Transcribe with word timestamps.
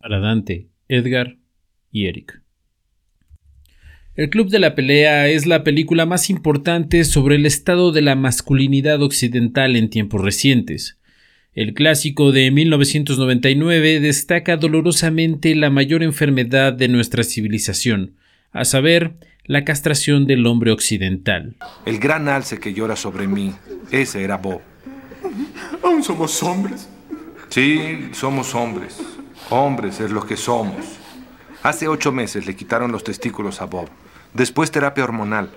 para 0.00 0.18
Dante, 0.18 0.68
Edgar 0.88 1.36
y 1.92 2.06
Eric. 2.06 2.40
El 4.16 4.28
Club 4.28 4.48
de 4.50 4.58
la 4.58 4.74
Pelea 4.74 5.28
es 5.28 5.46
la 5.46 5.62
película 5.62 6.04
más 6.04 6.30
importante 6.30 7.04
sobre 7.04 7.36
el 7.36 7.46
estado 7.46 7.92
de 7.92 8.02
la 8.02 8.16
masculinidad 8.16 9.02
occidental 9.02 9.76
en 9.76 9.88
tiempos 9.88 10.20
recientes. 10.22 10.98
El 11.52 11.74
clásico 11.74 12.32
de 12.32 12.50
1999 12.50 14.00
destaca 14.00 14.56
dolorosamente 14.56 15.54
la 15.54 15.70
mayor 15.70 16.02
enfermedad 16.02 16.72
de 16.72 16.88
nuestra 16.88 17.22
civilización, 17.22 18.14
a 18.52 18.64
saber, 18.64 19.14
la 19.44 19.64
castración 19.64 20.26
del 20.26 20.46
hombre 20.46 20.70
occidental. 20.70 21.56
El 21.84 21.98
gran 21.98 22.28
alce 22.28 22.58
que 22.60 22.72
llora 22.72 22.94
sobre 22.94 23.26
mí, 23.26 23.52
ese 23.90 24.22
era 24.22 24.36
Bob. 24.36 24.60
¿Aún 25.82 26.04
somos 26.04 26.40
hombres? 26.42 26.88
Sí, 27.48 28.10
somos 28.12 28.54
hombres. 28.54 28.98
Hombres 29.50 29.98
es 29.98 30.12
lo 30.12 30.24
que 30.24 30.36
somos. 30.36 30.76
Hace 31.64 31.88
ocho 31.88 32.12
meses 32.12 32.46
le 32.46 32.54
quitaron 32.54 32.92
los 32.92 33.02
testículos 33.02 33.60
a 33.60 33.66
Bob. 33.66 33.88
Después 34.32 34.70
terapia 34.70 35.02
hormonal. 35.02 35.50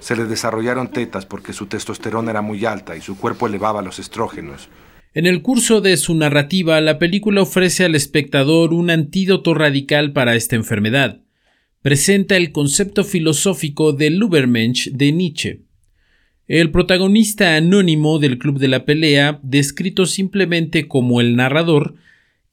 Se 0.00 0.16
le 0.16 0.24
desarrollaron 0.24 0.90
tetas 0.90 1.24
porque 1.24 1.52
su 1.52 1.66
testosterona 1.66 2.32
era 2.32 2.42
muy 2.42 2.64
alta 2.64 2.96
y 2.96 3.00
su 3.00 3.16
cuerpo 3.16 3.46
elevaba 3.46 3.80
los 3.80 4.00
estrógenos. 4.00 4.68
En 5.14 5.24
el 5.24 5.40
curso 5.40 5.80
de 5.80 5.96
su 5.96 6.16
narrativa, 6.16 6.80
la 6.80 6.98
película 6.98 7.42
ofrece 7.42 7.84
al 7.84 7.94
espectador 7.94 8.74
un 8.74 8.90
antídoto 8.90 9.54
radical 9.54 10.12
para 10.12 10.34
esta 10.34 10.56
enfermedad. 10.56 11.20
Presenta 11.80 12.36
el 12.36 12.50
concepto 12.50 13.04
filosófico 13.04 13.92
del 13.92 14.20
Übermensch 14.20 14.90
de 14.90 15.12
Nietzsche. 15.12 15.62
El 16.48 16.72
protagonista 16.72 17.54
anónimo 17.54 18.18
del 18.18 18.38
Club 18.38 18.58
de 18.58 18.68
la 18.68 18.84
Pelea, 18.84 19.38
descrito 19.44 20.06
simplemente 20.06 20.88
como 20.88 21.20
el 21.20 21.36
narrador, 21.36 21.94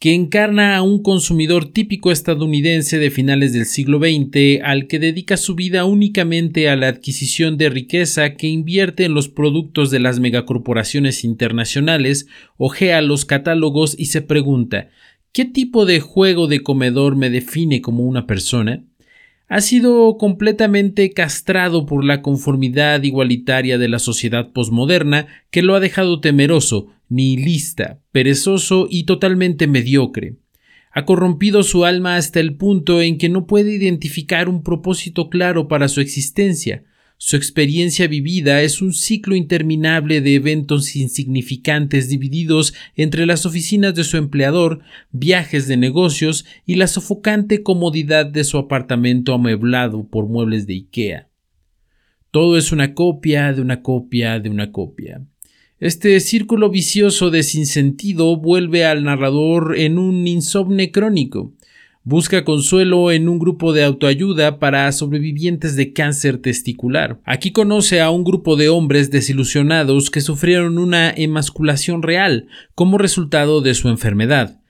que 0.06 0.14
encarna 0.14 0.76
a 0.76 0.84
un 0.84 1.02
consumidor 1.02 1.66
típico 1.66 2.12
estadounidense 2.12 3.00
de 3.00 3.10
finales 3.10 3.54
del 3.54 3.66
siglo 3.66 3.98
XX 3.98 4.62
al 4.64 4.86
que 4.86 5.00
dedica 5.00 5.36
su 5.36 5.56
vida 5.56 5.84
únicamente 5.86 6.70
a 6.70 6.76
la 6.76 6.90
adquisición 6.90 7.58
de 7.58 7.72
riqueza 7.72 8.36
que 8.36 8.46
invierte 8.46 9.06
en 9.06 9.16
los 9.16 9.30
productos 9.30 9.90
de 9.90 10.00
las 10.00 10.20
megacorporaciones 10.20 11.24
internacionales, 11.24 12.28
ojea 12.58 13.02
los 13.02 13.26
catálogos 13.26 13.96
y 13.98 14.06
se 14.06 14.22
pregunta 14.22 14.90
¿qué 15.32 15.44
tipo 15.44 15.88
de 15.88 16.02
juego 16.02 16.46
de 16.46 16.62
comedor 16.62 17.16
me 17.16 17.32
define 17.32 17.82
como 17.82 18.04
una 18.04 18.28
persona? 18.28 18.84
ha 19.48 19.62
sido 19.62 20.18
completamente 20.20 21.12
castrado 21.14 21.88
por 21.88 22.04
la 22.04 22.22
conformidad 22.22 23.02
igualitaria 23.02 23.80
de 23.80 23.90
la 23.90 23.98
sociedad 23.98 24.52
posmoderna 24.52 25.26
que 25.50 25.64
lo 25.64 25.74
ha 25.74 25.80
dejado 25.80 26.20
temeroso, 26.20 26.95
nihilista, 27.10 28.00
perezoso 28.12 28.88
y 28.90 29.04
totalmente 29.04 29.68
mediocre. 29.68 30.36
Ha 30.92 31.06
corrompido 31.06 31.64
su 31.64 31.86
alma 31.86 32.16
hasta 32.16 32.40
el 32.40 32.56
punto 32.56 33.02
en 33.02 33.18
que 33.18 33.30
no 33.30 33.48
puede 33.48 33.74
identificar 33.74 34.48
un 34.50 34.64
propósito 34.64 35.30
claro 35.30 35.68
para 35.68 35.88
su 35.88 36.02
existencia, 36.02 36.84
su 37.18 37.38
experiencia 37.38 38.08
vivida 38.08 38.62
es 38.62 38.82
un 38.82 38.94
ciclo 38.94 39.36
interminable 39.36 40.20
de 40.20 40.36
eventos 40.36 40.98
insignificantes 40.98 42.10
divididos 42.10 42.74
entre 42.96 43.26
las 43.26 43.46
oficinas 43.46 43.96
de 43.96 44.04
su 44.04 44.18
empleador, 44.18 44.82
viajes 45.12 45.68
de 45.68 45.78
negocios 45.78 46.46
y 46.66 46.76
la 46.76 46.88
sofocante 46.88 47.64
comodidad 47.64 48.26
de 48.26 48.44
su 48.44 48.58
apartamento 48.58 49.34
amueblado 49.34 50.10
por 50.10 50.28
muebles 50.28 50.68
de 50.68 50.74
IKEA. 50.74 51.30
Todo 52.32 52.58
es 52.58 52.74
una 52.74 52.94
copia 52.94 53.54
de 53.54 53.62
una 53.62 53.82
copia 53.82 54.40
de 54.42 54.50
una 54.50 54.74
copia. 54.74 55.26
Este 55.82 56.22
círculo 56.22 56.70
vicioso 56.70 57.32
de 57.32 57.44
sinsentido 57.44 58.38
vuelve 58.38 58.86
al 58.86 59.04
narrador 59.04 59.78
en 59.78 60.00
un 60.00 60.26
insomne 60.26 60.90
crónico. 60.90 61.52
Busca 62.06 62.46
consuelo 62.46 63.12
en 63.12 63.28
un 63.28 63.40
grupo 63.40 63.74
de 63.74 63.84
autoayuda 63.84 64.58
para 64.58 64.90
sobrevivientes 64.94 65.76
de 65.76 65.92
cáncer 65.92 66.38
testicular. 66.38 67.20
Aquí 67.26 67.52
conoce 67.52 68.00
a 68.00 68.10
un 68.10 68.24
grupo 68.24 68.56
de 68.56 68.70
hombres 68.70 69.12
desilusionados 69.12 70.10
que 70.10 70.22
sufrieron 70.22 70.78
una 70.78 71.10
emasculación 71.10 72.04
real 72.04 72.48
como 72.74 72.98
resultado 72.98 73.60
de 73.60 73.74
su 73.74 73.90
enfermedad. 73.90 74.62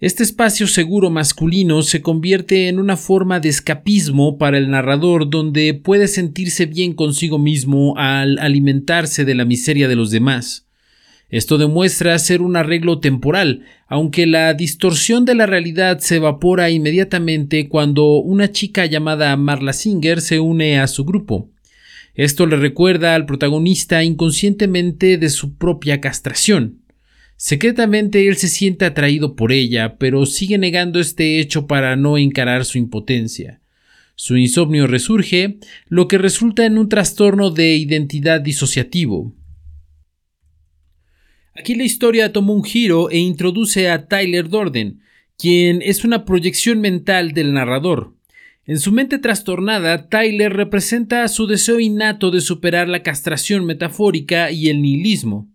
Este 0.00 0.22
espacio 0.22 0.66
seguro 0.66 1.10
masculino 1.10 1.82
se 1.82 2.00
convierte 2.00 2.68
en 2.68 2.78
una 2.78 2.96
forma 2.96 3.38
de 3.38 3.50
escapismo 3.50 4.38
para 4.38 4.56
el 4.56 4.70
narrador 4.70 5.28
donde 5.28 5.74
puede 5.74 6.08
sentirse 6.08 6.64
bien 6.64 6.94
consigo 6.94 7.38
mismo 7.38 7.92
al 7.98 8.38
alimentarse 8.38 9.26
de 9.26 9.34
la 9.34 9.44
miseria 9.44 9.88
de 9.88 9.96
los 9.96 10.10
demás. 10.10 10.66
Esto 11.28 11.58
demuestra 11.58 12.18
ser 12.18 12.40
un 12.40 12.56
arreglo 12.56 13.00
temporal, 13.00 13.66
aunque 13.88 14.26
la 14.26 14.54
distorsión 14.54 15.26
de 15.26 15.34
la 15.34 15.44
realidad 15.44 15.98
se 15.98 16.16
evapora 16.16 16.70
inmediatamente 16.70 17.68
cuando 17.68 18.20
una 18.20 18.50
chica 18.50 18.86
llamada 18.86 19.36
Marla 19.36 19.74
Singer 19.74 20.22
se 20.22 20.40
une 20.40 20.80
a 20.80 20.86
su 20.86 21.04
grupo. 21.04 21.50
Esto 22.14 22.46
le 22.46 22.56
recuerda 22.56 23.14
al 23.14 23.26
protagonista 23.26 24.02
inconscientemente 24.02 25.18
de 25.18 25.28
su 25.28 25.56
propia 25.58 26.00
castración. 26.00 26.79
Secretamente 27.42 28.28
él 28.28 28.36
se 28.36 28.48
siente 28.48 28.84
atraído 28.84 29.34
por 29.34 29.50
ella, 29.50 29.96
pero 29.96 30.26
sigue 30.26 30.58
negando 30.58 31.00
este 31.00 31.40
hecho 31.40 31.66
para 31.66 31.96
no 31.96 32.18
encarar 32.18 32.66
su 32.66 32.76
impotencia. 32.76 33.62
Su 34.14 34.36
insomnio 34.36 34.86
resurge, 34.86 35.56
lo 35.88 36.06
que 36.06 36.18
resulta 36.18 36.66
en 36.66 36.76
un 36.76 36.90
trastorno 36.90 37.50
de 37.50 37.76
identidad 37.76 38.42
disociativo. 38.42 39.34
Aquí 41.54 41.74
la 41.76 41.84
historia 41.84 42.30
toma 42.30 42.52
un 42.52 42.62
giro 42.62 43.08
e 43.08 43.16
introduce 43.16 43.88
a 43.88 44.06
Tyler 44.06 44.50
Dorden, 44.50 45.00
quien 45.38 45.80
es 45.80 46.04
una 46.04 46.26
proyección 46.26 46.82
mental 46.82 47.32
del 47.32 47.54
narrador. 47.54 48.14
En 48.66 48.78
su 48.78 48.92
mente 48.92 49.18
trastornada, 49.18 50.10
Tyler 50.10 50.52
representa 50.52 51.26
su 51.26 51.46
deseo 51.46 51.80
innato 51.80 52.30
de 52.30 52.42
superar 52.42 52.86
la 52.86 53.02
castración 53.02 53.64
metafórica 53.64 54.50
y 54.50 54.68
el 54.68 54.82
nihilismo. 54.82 55.48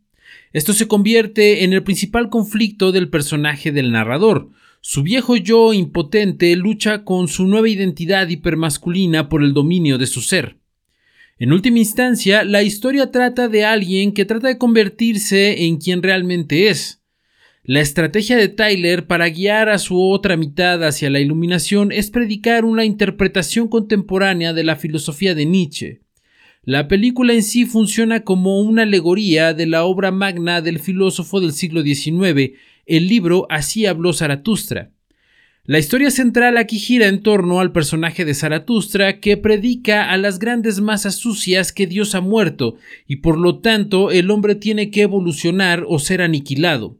Esto 0.56 0.72
se 0.72 0.88
convierte 0.88 1.66
en 1.66 1.74
el 1.74 1.84
principal 1.84 2.30
conflicto 2.30 2.94
del 2.94 3.10
personaje 3.10 3.74
del 3.74 3.92
narrador. 3.92 4.52
Su 4.80 5.04
viejo 5.04 5.36
yo 5.36 5.74
impotente 5.74 6.56
lucha 6.56 7.04
con 7.04 7.28
su 7.28 7.46
nueva 7.46 7.68
identidad 7.68 8.30
hipermasculina 8.30 9.28
por 9.28 9.44
el 9.44 9.54
dominio 9.54 9.98
de 9.98 10.08
su 10.08 10.22
ser. 10.22 10.56
En 11.40 11.52
última 11.52 11.80
instancia, 11.80 12.46
la 12.46 12.64
historia 12.64 13.12
trata 13.12 13.50
de 13.50 13.66
alguien 13.66 14.14
que 14.14 14.24
trata 14.24 14.48
de 14.48 14.58
convertirse 14.58 15.66
en 15.66 15.76
quien 15.76 16.02
realmente 16.02 16.70
es. 16.70 17.02
La 17.64 17.82
estrategia 17.82 18.38
de 18.38 18.48
Tyler 18.48 19.08
para 19.08 19.28
guiar 19.28 19.68
a 19.68 19.78
su 19.78 20.02
otra 20.02 20.38
mitad 20.38 20.82
hacia 20.86 21.10
la 21.10 21.20
iluminación 21.20 21.92
es 21.92 22.12
predicar 22.12 22.64
una 22.64 22.86
interpretación 22.86 23.68
contemporánea 23.68 24.54
de 24.54 24.64
la 24.64 24.78
filosofía 24.78 25.36
de 25.36 25.48
Nietzsche. 25.48 26.05
La 26.66 26.88
película 26.88 27.34
en 27.34 27.44
sí 27.44 27.68
funciona 27.68 28.22
como 28.22 28.59
una 28.59 28.81
alegoría 28.81 29.53
de 29.53 29.68
la 29.68 29.86
obra 29.86 30.09
magna 30.09 30.62
del 30.62 30.80
filósofo 30.80 31.40
del 31.40 31.53
siglo 31.53 31.84
XIX, 31.84 32.53
el 32.88 33.08
libro 33.08 33.46
Así 33.52 33.86
habló 33.86 34.14
Zaratustra. 34.14 34.90
La 35.66 35.78
historia 35.78 36.09
central 36.09 36.58
aquí 36.58 36.80
gira 36.80 37.06
en 37.06 37.22
torno 37.22 37.59
al 37.59 37.72
personaje 37.72 38.26
de 38.26 38.34
Zaratustra 38.34 39.20
que 39.20 39.38
predica 39.38 40.09
a 40.09 40.18
las 40.18 40.40
grandes 40.40 40.81
masas 40.81 41.18
sucias 41.18 41.72
que 41.72 41.86
Dios 41.86 42.16
ha 42.16 42.22
muerto 42.22 42.78
y 43.06 43.18
por 43.18 43.38
lo 43.38 43.59
tanto 43.59 44.09
el 44.09 44.32
hombre 44.32 44.56
tiene 44.56 44.90
que 44.90 45.03
evolucionar 45.03 45.86
o 45.88 46.00
ser 46.00 46.24
aniquilado. 46.24 46.97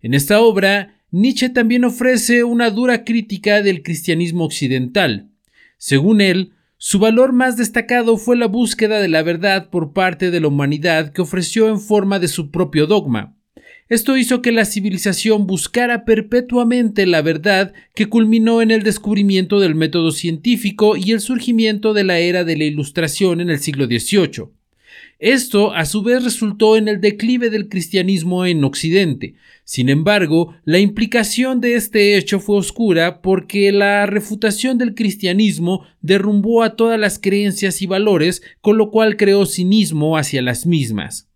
En 0.00 0.14
esta 0.14 0.40
obra, 0.40 0.94
Nietzsche 1.10 1.50
también 1.50 1.84
ofrece 1.84 2.44
una 2.44 2.70
dura 2.70 3.04
crítica 3.04 3.60
del 3.60 3.82
cristianismo 3.82 4.44
occidental. 4.44 5.28
Según 5.76 6.22
él, 6.22 6.52
su 6.82 6.98
valor 6.98 7.34
más 7.34 7.58
destacado 7.58 8.16
fue 8.16 8.38
la 8.38 8.46
búsqueda 8.46 9.00
de 9.00 9.08
la 9.08 9.22
verdad 9.22 9.68
por 9.68 9.92
parte 9.92 10.30
de 10.30 10.40
la 10.40 10.48
humanidad 10.48 11.12
que 11.12 11.20
ofreció 11.20 11.68
en 11.68 11.78
forma 11.78 12.18
de 12.18 12.26
su 12.26 12.50
propio 12.50 12.86
dogma. 12.86 13.36
Esto 13.90 14.16
hizo 14.16 14.40
que 14.40 14.50
la 14.50 14.64
civilización 14.64 15.46
buscara 15.46 16.06
perpetuamente 16.06 17.04
la 17.04 17.20
verdad 17.20 17.74
que 17.94 18.06
culminó 18.06 18.62
en 18.62 18.70
el 18.70 18.82
descubrimiento 18.82 19.60
del 19.60 19.74
método 19.74 20.10
científico 20.10 20.96
y 20.96 21.12
el 21.12 21.20
surgimiento 21.20 21.92
de 21.92 22.04
la 22.04 22.18
era 22.18 22.44
de 22.44 22.56
la 22.56 22.64
Ilustración 22.64 23.42
en 23.42 23.50
el 23.50 23.58
siglo 23.58 23.84
XVIII. 23.84 24.48
Esto, 25.20 25.74
a 25.74 25.84
su 25.84 26.02
vez, 26.02 26.24
resultó 26.24 26.78
en 26.78 26.88
el 26.88 27.02
declive 27.02 27.50
del 27.50 27.68
cristianismo 27.68 28.46
en 28.46 28.64
Occidente. 28.64 29.34
Sin 29.64 29.90
embargo, 29.90 30.54
la 30.64 30.78
implicación 30.78 31.60
de 31.60 31.74
este 31.74 32.16
hecho 32.16 32.40
fue 32.40 32.56
oscura 32.56 33.20
porque 33.20 33.70
la 33.70 34.06
refutación 34.06 34.78
del 34.78 34.94
cristianismo 34.94 35.84
derrumbó 36.00 36.62
a 36.62 36.74
todas 36.74 36.98
las 36.98 37.18
creencias 37.18 37.82
y 37.82 37.86
valores, 37.86 38.42
con 38.62 38.78
lo 38.78 38.90
cual 38.90 39.18
creó 39.18 39.44
cinismo 39.44 40.16
hacia 40.16 40.40
las 40.40 40.64
mismas. 40.64 41.28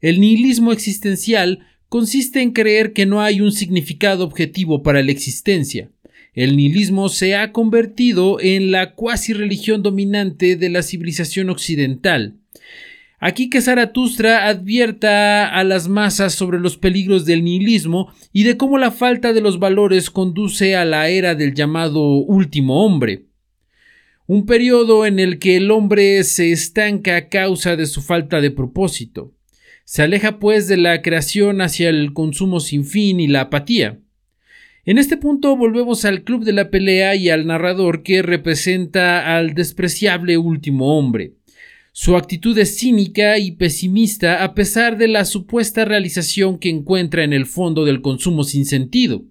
El 0.00 0.18
nihilismo 0.18 0.72
existencial 0.72 1.66
consiste 1.90 2.40
en 2.40 2.52
creer 2.52 2.94
que 2.94 3.04
no 3.04 3.20
hay 3.20 3.42
un 3.42 3.52
significado 3.52 4.24
objetivo 4.24 4.82
para 4.82 5.02
la 5.02 5.12
existencia. 5.12 5.90
El 6.32 6.56
nihilismo 6.56 7.10
se 7.10 7.36
ha 7.36 7.52
convertido 7.52 8.40
en 8.40 8.70
la 8.70 8.94
cuasi 8.94 9.34
religión 9.34 9.82
dominante 9.82 10.56
de 10.56 10.70
la 10.70 10.82
civilización 10.82 11.50
occidental. 11.50 12.38
Aquí 13.24 13.48
que 13.48 13.60
Zaratustra 13.60 14.48
advierta 14.48 15.46
a 15.46 15.62
las 15.62 15.86
masas 15.86 16.34
sobre 16.34 16.58
los 16.58 16.76
peligros 16.76 17.24
del 17.24 17.44
nihilismo 17.44 18.12
y 18.32 18.42
de 18.42 18.56
cómo 18.56 18.78
la 18.78 18.90
falta 18.90 19.32
de 19.32 19.40
los 19.40 19.60
valores 19.60 20.10
conduce 20.10 20.74
a 20.74 20.84
la 20.84 21.08
era 21.08 21.36
del 21.36 21.54
llamado 21.54 22.02
último 22.02 22.84
hombre. 22.84 23.26
Un 24.26 24.44
periodo 24.44 25.06
en 25.06 25.20
el 25.20 25.38
que 25.38 25.56
el 25.56 25.70
hombre 25.70 26.24
se 26.24 26.50
estanca 26.50 27.16
a 27.16 27.28
causa 27.28 27.76
de 27.76 27.86
su 27.86 28.02
falta 28.02 28.40
de 28.40 28.50
propósito. 28.50 29.32
Se 29.84 30.02
aleja 30.02 30.40
pues 30.40 30.66
de 30.66 30.78
la 30.78 31.00
creación 31.00 31.60
hacia 31.60 31.90
el 31.90 32.14
consumo 32.14 32.58
sin 32.58 32.84
fin 32.84 33.20
y 33.20 33.28
la 33.28 33.42
apatía. 33.42 34.00
En 34.84 34.98
este 34.98 35.16
punto 35.16 35.56
volvemos 35.56 36.04
al 36.04 36.24
club 36.24 36.42
de 36.42 36.54
la 36.54 36.70
pelea 36.70 37.14
y 37.14 37.30
al 37.30 37.46
narrador 37.46 38.02
que 38.02 38.20
representa 38.22 39.36
al 39.36 39.54
despreciable 39.54 40.38
último 40.38 40.98
hombre. 40.98 41.34
Su 41.94 42.16
actitud 42.16 42.56
es 42.56 42.78
cínica 42.78 43.38
y 43.38 43.52
pesimista 43.52 44.42
a 44.42 44.54
pesar 44.54 44.96
de 44.96 45.08
la 45.08 45.26
supuesta 45.26 45.84
realización 45.84 46.58
que 46.58 46.70
encuentra 46.70 47.22
en 47.22 47.34
el 47.34 47.44
fondo 47.44 47.84
del 47.84 48.00
consumo 48.00 48.44
sin 48.44 48.64
sentido. 48.64 49.26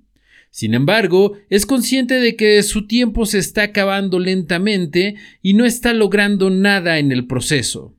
Sin 0.51 0.75
embargo, 0.75 1.33
es 1.49 1.65
consciente 1.65 2.19
de 2.19 2.35
que 2.35 2.61
su 2.61 2.85
tiempo 2.85 3.25
se 3.25 3.39
está 3.39 3.63
acabando 3.63 4.19
lentamente 4.19 5.15
y 5.41 5.55
no 5.55 5.65
está 5.65 5.93
logrando 5.93 6.51
nada 6.51 6.99
en 6.99 7.11
el 7.11 7.25
proceso. 7.25 7.95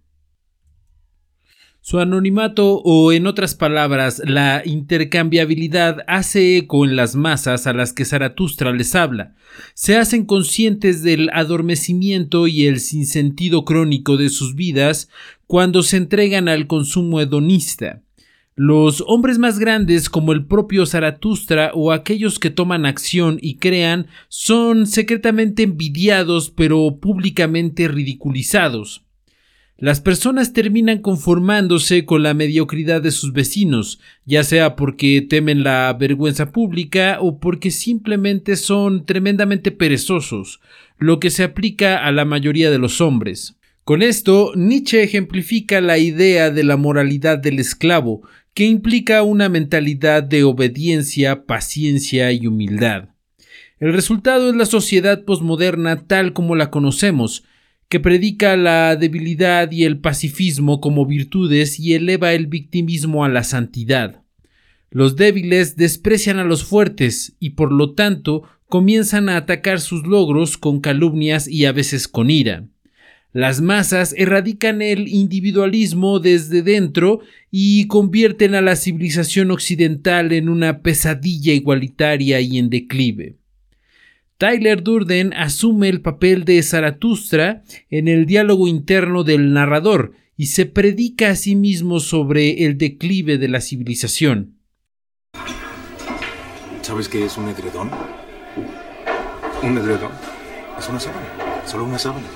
Su 1.84 1.98
anonimato 1.98 2.80
o 2.84 3.10
en 3.10 3.26
otras 3.26 3.56
palabras 3.56 4.22
la 4.24 4.62
intercambiabilidad 4.64 6.04
hace 6.06 6.56
eco 6.56 6.84
en 6.84 6.94
las 6.94 7.16
masas 7.16 7.66
a 7.66 7.72
las 7.72 7.92
que 7.92 8.04
Zaratustra 8.04 8.70
les 8.70 8.94
habla. 8.94 9.34
Se 9.74 9.96
hacen 9.96 10.24
conscientes 10.24 11.02
del 11.02 11.28
adormecimiento 11.32 12.46
y 12.46 12.66
el 12.66 12.78
sinsentido 12.78 13.64
crónico 13.64 14.16
de 14.16 14.28
sus 14.28 14.54
vidas 14.54 15.08
cuando 15.48 15.82
se 15.82 15.96
entregan 15.96 16.48
al 16.48 16.68
consumo 16.68 17.20
hedonista. 17.20 18.00
Los 18.54 19.02
hombres 19.08 19.38
más 19.40 19.58
grandes 19.58 20.08
como 20.08 20.30
el 20.32 20.46
propio 20.46 20.86
Zaratustra 20.86 21.72
o 21.74 21.90
aquellos 21.90 22.38
que 22.38 22.50
toman 22.50 22.86
acción 22.86 23.38
y 23.42 23.56
crean 23.56 24.06
son 24.28 24.86
secretamente 24.86 25.64
envidiados 25.64 26.48
pero 26.48 27.00
públicamente 27.00 27.88
ridiculizados. 27.88 29.02
Las 29.82 30.00
personas 30.00 30.52
terminan 30.52 30.98
conformándose 30.98 32.04
con 32.04 32.22
la 32.22 32.34
mediocridad 32.34 33.02
de 33.02 33.10
sus 33.10 33.32
vecinos, 33.32 33.98
ya 34.24 34.44
sea 34.44 34.76
porque 34.76 35.26
temen 35.28 35.64
la 35.64 35.92
vergüenza 35.98 36.52
pública 36.52 37.18
o 37.20 37.40
porque 37.40 37.72
simplemente 37.72 38.54
son 38.54 39.04
tremendamente 39.06 39.72
perezosos, 39.72 40.60
lo 40.98 41.18
que 41.18 41.30
se 41.30 41.42
aplica 41.42 42.06
a 42.06 42.12
la 42.12 42.24
mayoría 42.24 42.70
de 42.70 42.78
los 42.78 43.00
hombres. 43.00 43.56
Con 43.82 44.02
esto, 44.02 44.52
Nietzsche 44.54 45.02
ejemplifica 45.02 45.80
la 45.80 45.98
idea 45.98 46.52
de 46.52 46.62
la 46.62 46.76
moralidad 46.76 47.38
del 47.38 47.58
esclavo, 47.58 48.22
que 48.54 48.66
implica 48.66 49.24
una 49.24 49.48
mentalidad 49.48 50.22
de 50.22 50.44
obediencia, 50.44 51.44
paciencia 51.44 52.30
y 52.30 52.46
humildad. 52.46 53.08
El 53.80 53.92
resultado 53.92 54.50
es 54.50 54.54
la 54.54 54.66
sociedad 54.66 55.24
posmoderna 55.24 56.06
tal 56.06 56.34
como 56.34 56.54
la 56.54 56.70
conocemos, 56.70 57.42
que 57.92 58.00
predica 58.00 58.56
la 58.56 58.96
debilidad 58.96 59.70
y 59.70 59.84
el 59.84 59.98
pacifismo 59.98 60.80
como 60.80 61.04
virtudes 61.04 61.78
y 61.78 61.92
eleva 61.92 62.32
el 62.32 62.46
victimismo 62.46 63.22
a 63.22 63.28
la 63.28 63.44
santidad. 63.44 64.22
Los 64.90 65.14
débiles 65.14 65.76
desprecian 65.76 66.38
a 66.38 66.44
los 66.44 66.64
fuertes 66.64 67.36
y 67.38 67.50
por 67.50 67.70
lo 67.70 67.92
tanto 67.92 68.44
comienzan 68.66 69.28
a 69.28 69.36
atacar 69.36 69.78
sus 69.78 70.06
logros 70.06 70.56
con 70.56 70.80
calumnias 70.80 71.46
y 71.46 71.66
a 71.66 71.72
veces 71.72 72.08
con 72.08 72.30
ira. 72.30 72.64
Las 73.34 73.60
masas 73.60 74.14
erradican 74.16 74.80
el 74.80 75.06
individualismo 75.06 76.18
desde 76.18 76.62
dentro 76.62 77.20
y 77.50 77.88
convierten 77.88 78.54
a 78.54 78.62
la 78.62 78.76
civilización 78.76 79.50
occidental 79.50 80.32
en 80.32 80.48
una 80.48 80.80
pesadilla 80.80 81.52
igualitaria 81.52 82.40
y 82.40 82.56
en 82.56 82.70
declive. 82.70 83.36
Tyler 84.42 84.82
Durden 84.82 85.32
asume 85.34 85.88
el 85.88 86.02
papel 86.02 86.44
de 86.44 86.60
Zaratustra 86.64 87.62
en 87.90 88.08
el 88.08 88.26
diálogo 88.26 88.66
interno 88.66 89.22
del 89.22 89.52
narrador 89.52 90.14
y 90.36 90.46
se 90.46 90.66
predica 90.66 91.30
a 91.30 91.36
sí 91.36 91.54
mismo 91.54 92.00
sobre 92.00 92.64
el 92.64 92.76
declive 92.76 93.38
de 93.38 93.46
la 93.46 93.60
civilización. 93.60 94.58
¿Sabes 96.80 97.08
qué 97.08 97.24
es 97.24 97.36
un 97.36 97.50
edredón? 97.50 97.88
¿Un 99.62 99.78
edredón? 99.78 100.10
Es 100.76 100.88
una 100.88 100.98
sábana, 100.98 101.28
solo 101.64 101.84
una 101.84 102.00
sábana. 102.00 102.26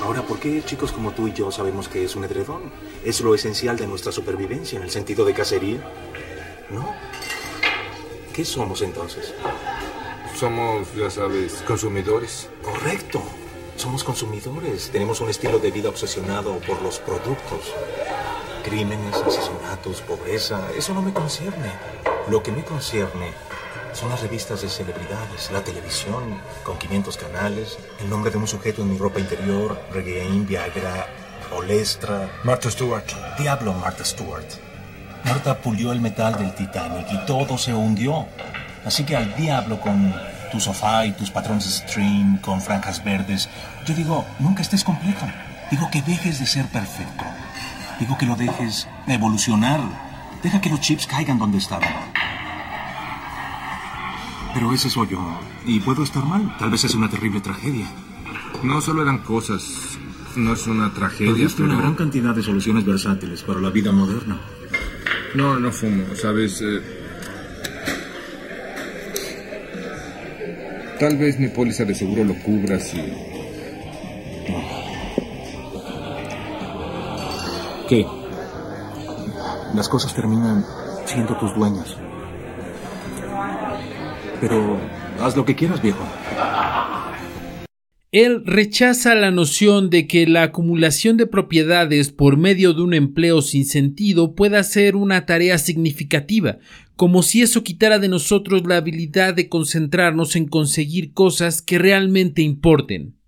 Ahora, 0.00 0.22
¿por 0.22 0.40
qué 0.40 0.60
chicos 0.66 0.90
como 0.90 1.12
tú 1.12 1.28
y 1.28 1.34
yo 1.34 1.52
sabemos 1.52 1.86
que 1.86 2.02
es 2.02 2.16
un 2.16 2.24
edredón? 2.24 2.62
Es 3.04 3.20
lo 3.20 3.36
esencial 3.36 3.76
de 3.76 3.86
nuestra 3.86 4.10
supervivencia 4.10 4.76
en 4.76 4.82
el 4.82 4.90
sentido 4.90 5.24
de 5.24 5.34
cacería. 5.34 5.78
¿No? 6.68 6.92
¿Qué 8.34 8.44
somos 8.44 8.82
entonces? 8.82 9.32
Somos, 10.38 10.94
ya 10.94 11.10
sabes, 11.10 11.64
consumidores. 11.66 12.48
Correcto. 12.62 13.20
Somos 13.74 14.04
consumidores. 14.04 14.88
Tenemos 14.92 15.20
un 15.20 15.30
estilo 15.30 15.58
de 15.58 15.72
vida 15.72 15.88
obsesionado 15.88 16.60
por 16.60 16.80
los 16.80 17.00
productos. 17.00 17.74
Crímenes, 18.62 19.16
asesinatos, 19.16 20.00
pobreza. 20.02 20.60
Eso 20.76 20.94
no 20.94 21.02
me 21.02 21.12
concierne. 21.12 21.72
Lo 22.30 22.40
que 22.40 22.52
me 22.52 22.62
concierne 22.62 23.32
son 23.92 24.10
las 24.10 24.20
revistas 24.20 24.62
de 24.62 24.68
celebridades, 24.68 25.50
la 25.50 25.64
televisión, 25.64 26.40
con 26.62 26.78
500 26.78 27.16
canales, 27.16 27.76
el 28.00 28.08
nombre 28.08 28.30
de 28.30 28.38
un 28.38 28.46
sujeto 28.46 28.82
en 28.82 28.92
mi 28.92 28.96
ropa 28.96 29.18
interior, 29.18 29.76
Regain, 29.92 30.46
Viagra, 30.46 31.08
Olestra. 31.50 32.30
Martha 32.44 32.70
Stewart. 32.70 33.10
Diablo, 33.40 33.72
Martha 33.72 34.04
Stewart. 34.04 34.46
Martha 35.24 35.58
pulió 35.58 35.90
el 35.90 36.00
metal 36.00 36.38
del 36.38 36.54
Titanic 36.54 37.08
y 37.10 37.26
todo 37.26 37.58
se 37.58 37.74
hundió. 37.74 38.28
Así 38.84 39.04
que 39.04 39.16
al 39.16 39.34
diablo 39.34 39.80
con 39.80 40.14
tu 40.50 40.60
sofá 40.60 41.06
y 41.06 41.12
tus 41.12 41.30
patrones 41.30 41.64
stream 41.64 42.38
con 42.38 42.60
franjas 42.60 43.02
verdes. 43.04 43.48
Yo 43.86 43.94
digo, 43.94 44.26
nunca 44.38 44.62
estés 44.62 44.84
completo. 44.84 45.26
Digo 45.70 45.88
que 45.90 46.02
dejes 46.02 46.40
de 46.40 46.46
ser 46.46 46.66
perfecto. 46.66 47.24
Digo 48.00 48.16
que 48.16 48.26
lo 48.26 48.36
dejes 48.36 48.88
evolucionar. 49.06 49.80
Deja 50.42 50.60
que 50.60 50.70
los 50.70 50.80
chips 50.80 51.06
caigan 51.06 51.38
donde 51.38 51.58
estaban. 51.58 51.92
Pero 54.54 54.72
ese 54.72 54.88
soy 54.88 55.08
yo. 55.08 55.40
Y 55.66 55.80
puedo 55.80 56.02
estar 56.02 56.24
mal. 56.24 56.56
Tal 56.58 56.70
vez 56.70 56.84
es 56.84 56.94
una 56.94 57.08
terrible 57.08 57.40
tragedia. 57.40 57.86
No 58.62 58.80
solo 58.80 59.02
eran 59.02 59.18
cosas. 59.18 59.98
No 60.36 60.52
es 60.52 60.66
una 60.66 60.92
tragedia. 60.92 61.32
Tuviste 61.32 61.62
una 61.62 61.76
gran 61.76 61.94
cantidad 61.94 62.34
de 62.34 62.42
soluciones 62.42 62.84
versátiles 62.84 63.42
para 63.42 63.60
la 63.60 63.70
vida 63.70 63.92
moderna. 63.92 64.38
No, 65.34 65.58
no 65.58 65.70
fumo. 65.72 66.04
Sabes, 66.14 66.62
eh, 66.62 66.97
Tal 70.98 71.16
vez 71.16 71.38
mi 71.38 71.46
póliza 71.48 71.84
de 71.84 71.94
seguro 71.94 72.24
lo 72.24 72.34
cubra 72.34 72.80
si... 72.80 73.00
¿Qué? 77.88 78.04
Las 79.74 79.88
cosas 79.88 80.12
terminan 80.12 80.64
siendo 81.06 81.36
tus 81.38 81.54
dueños. 81.54 81.96
Pero 84.40 84.76
haz 85.22 85.36
lo 85.36 85.44
que 85.44 85.54
quieras, 85.54 85.80
viejo. 85.80 86.02
Él 88.10 88.42
rechaza 88.46 89.14
la 89.14 89.30
noción 89.30 89.90
de 89.90 90.06
que 90.06 90.26
la 90.26 90.44
acumulación 90.44 91.18
de 91.18 91.26
propiedades 91.26 92.10
por 92.10 92.38
medio 92.38 92.72
de 92.72 92.80
un 92.80 92.94
empleo 92.94 93.42
sin 93.42 93.66
sentido 93.66 94.34
pueda 94.34 94.62
ser 94.64 94.96
una 94.96 95.26
tarea 95.26 95.58
significativa, 95.58 96.58
como 96.96 97.22
si 97.22 97.42
eso 97.42 97.62
quitara 97.62 97.98
de 97.98 98.08
nosotros 98.08 98.66
la 98.66 98.78
habilidad 98.78 99.34
de 99.34 99.50
concentrarnos 99.50 100.36
en 100.36 100.48
conseguir 100.48 101.12
cosas 101.12 101.60
que 101.60 101.78
realmente 101.78 102.40
importen. 102.40 103.18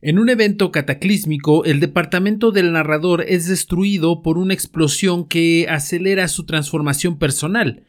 En 0.00 0.18
un 0.18 0.30
evento 0.30 0.72
cataclísmico, 0.72 1.66
el 1.66 1.80
departamento 1.80 2.50
del 2.50 2.72
narrador 2.72 3.22
es 3.28 3.46
destruido 3.46 4.22
por 4.22 4.38
una 4.38 4.54
explosión 4.54 5.28
que 5.28 5.66
acelera 5.68 6.26
su 6.28 6.46
transformación 6.46 7.18
personal. 7.18 7.84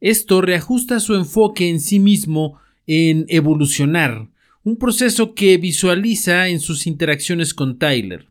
Esto 0.00 0.40
reajusta 0.40 0.98
su 0.98 1.14
enfoque 1.14 1.68
en 1.68 1.80
sí 1.80 1.98
mismo 2.00 2.58
en 2.92 3.24
evolucionar, 3.28 4.30
un 4.64 4.76
proceso 4.76 5.36
que 5.36 5.56
visualiza 5.58 6.48
en 6.48 6.58
sus 6.58 6.88
interacciones 6.88 7.54
con 7.54 7.78
Tyler. 7.78 8.26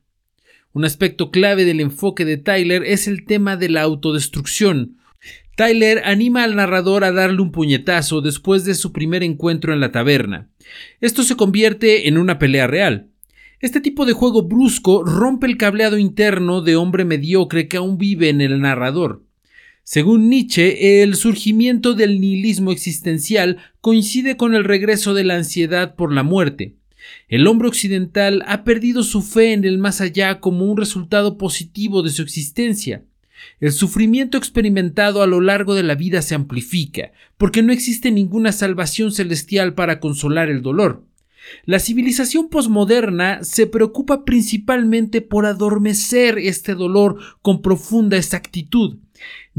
Un 0.73 0.83
aspecto 0.83 1.31
clave 1.31 1.63
del 1.63 1.79
enfoque 1.79 2.25
de 2.25 2.35
Tyler 2.35 2.83
es 2.83 3.07
el 3.07 3.23
tema 3.23 3.55
de 3.55 3.69
la 3.69 3.83
autodestrucción. 3.83 4.97
Tyler 5.55 6.01
anima 6.03 6.43
al 6.43 6.57
narrador 6.57 7.05
a 7.05 7.13
darle 7.13 7.41
un 7.41 7.53
puñetazo 7.53 8.19
después 8.19 8.65
de 8.65 8.75
su 8.75 8.91
primer 8.91 9.23
encuentro 9.23 9.73
en 9.73 9.79
la 9.79 9.93
taberna. 9.93 10.49
Esto 10.99 11.23
se 11.23 11.37
convierte 11.37 12.09
en 12.09 12.17
una 12.17 12.37
pelea 12.37 12.67
real. 12.67 13.07
Este 13.61 13.79
tipo 13.79 14.05
de 14.05 14.11
juego 14.11 14.41
brusco 14.43 15.05
rompe 15.05 15.47
el 15.47 15.55
cableado 15.55 15.97
interno 15.97 16.61
de 16.61 16.75
hombre 16.75 17.05
mediocre 17.05 17.69
que 17.69 17.77
aún 17.77 17.97
vive 17.97 18.27
en 18.27 18.41
el 18.41 18.59
narrador. 18.59 19.23
Según 19.91 20.29
Nietzsche, 20.29 21.01
el 21.01 21.15
surgimiento 21.15 21.95
del 21.95 22.21
nihilismo 22.21 22.71
existencial 22.71 23.57
coincide 23.81 24.37
con 24.37 24.53
el 24.53 24.63
regreso 24.63 25.15
de 25.15 25.23
la 25.23 25.33
ansiedad 25.33 25.95
por 25.95 26.13
la 26.13 26.21
muerte. 26.21 26.75
El 27.27 27.47
hombre 27.47 27.69
occidental 27.69 28.43
ha 28.45 28.63
perdido 28.63 29.01
su 29.01 29.23
fe 29.23 29.51
en 29.51 29.65
el 29.65 29.79
más 29.79 29.99
allá 29.99 30.41
como 30.41 30.65
un 30.65 30.77
resultado 30.77 31.39
positivo 31.39 32.03
de 32.03 32.11
su 32.11 32.21
existencia. 32.21 33.03
El 33.59 33.71
sufrimiento 33.71 34.37
experimentado 34.37 35.23
a 35.23 35.25
lo 35.25 35.41
largo 35.41 35.73
de 35.73 35.81
la 35.81 35.95
vida 35.95 36.21
se 36.21 36.35
amplifica, 36.35 37.11
porque 37.39 37.63
no 37.63 37.73
existe 37.73 38.11
ninguna 38.11 38.51
salvación 38.51 39.11
celestial 39.11 39.73
para 39.73 39.99
consolar 39.99 40.49
el 40.49 40.61
dolor. 40.61 41.03
La 41.65 41.79
civilización 41.79 42.49
posmoderna 42.49 43.43
se 43.43 43.65
preocupa 43.65 44.23
principalmente 44.23 45.21
por 45.21 45.47
adormecer 45.47 46.37
este 46.37 46.75
dolor 46.75 47.17
con 47.41 47.63
profunda 47.63 48.17
exactitud. 48.17 48.97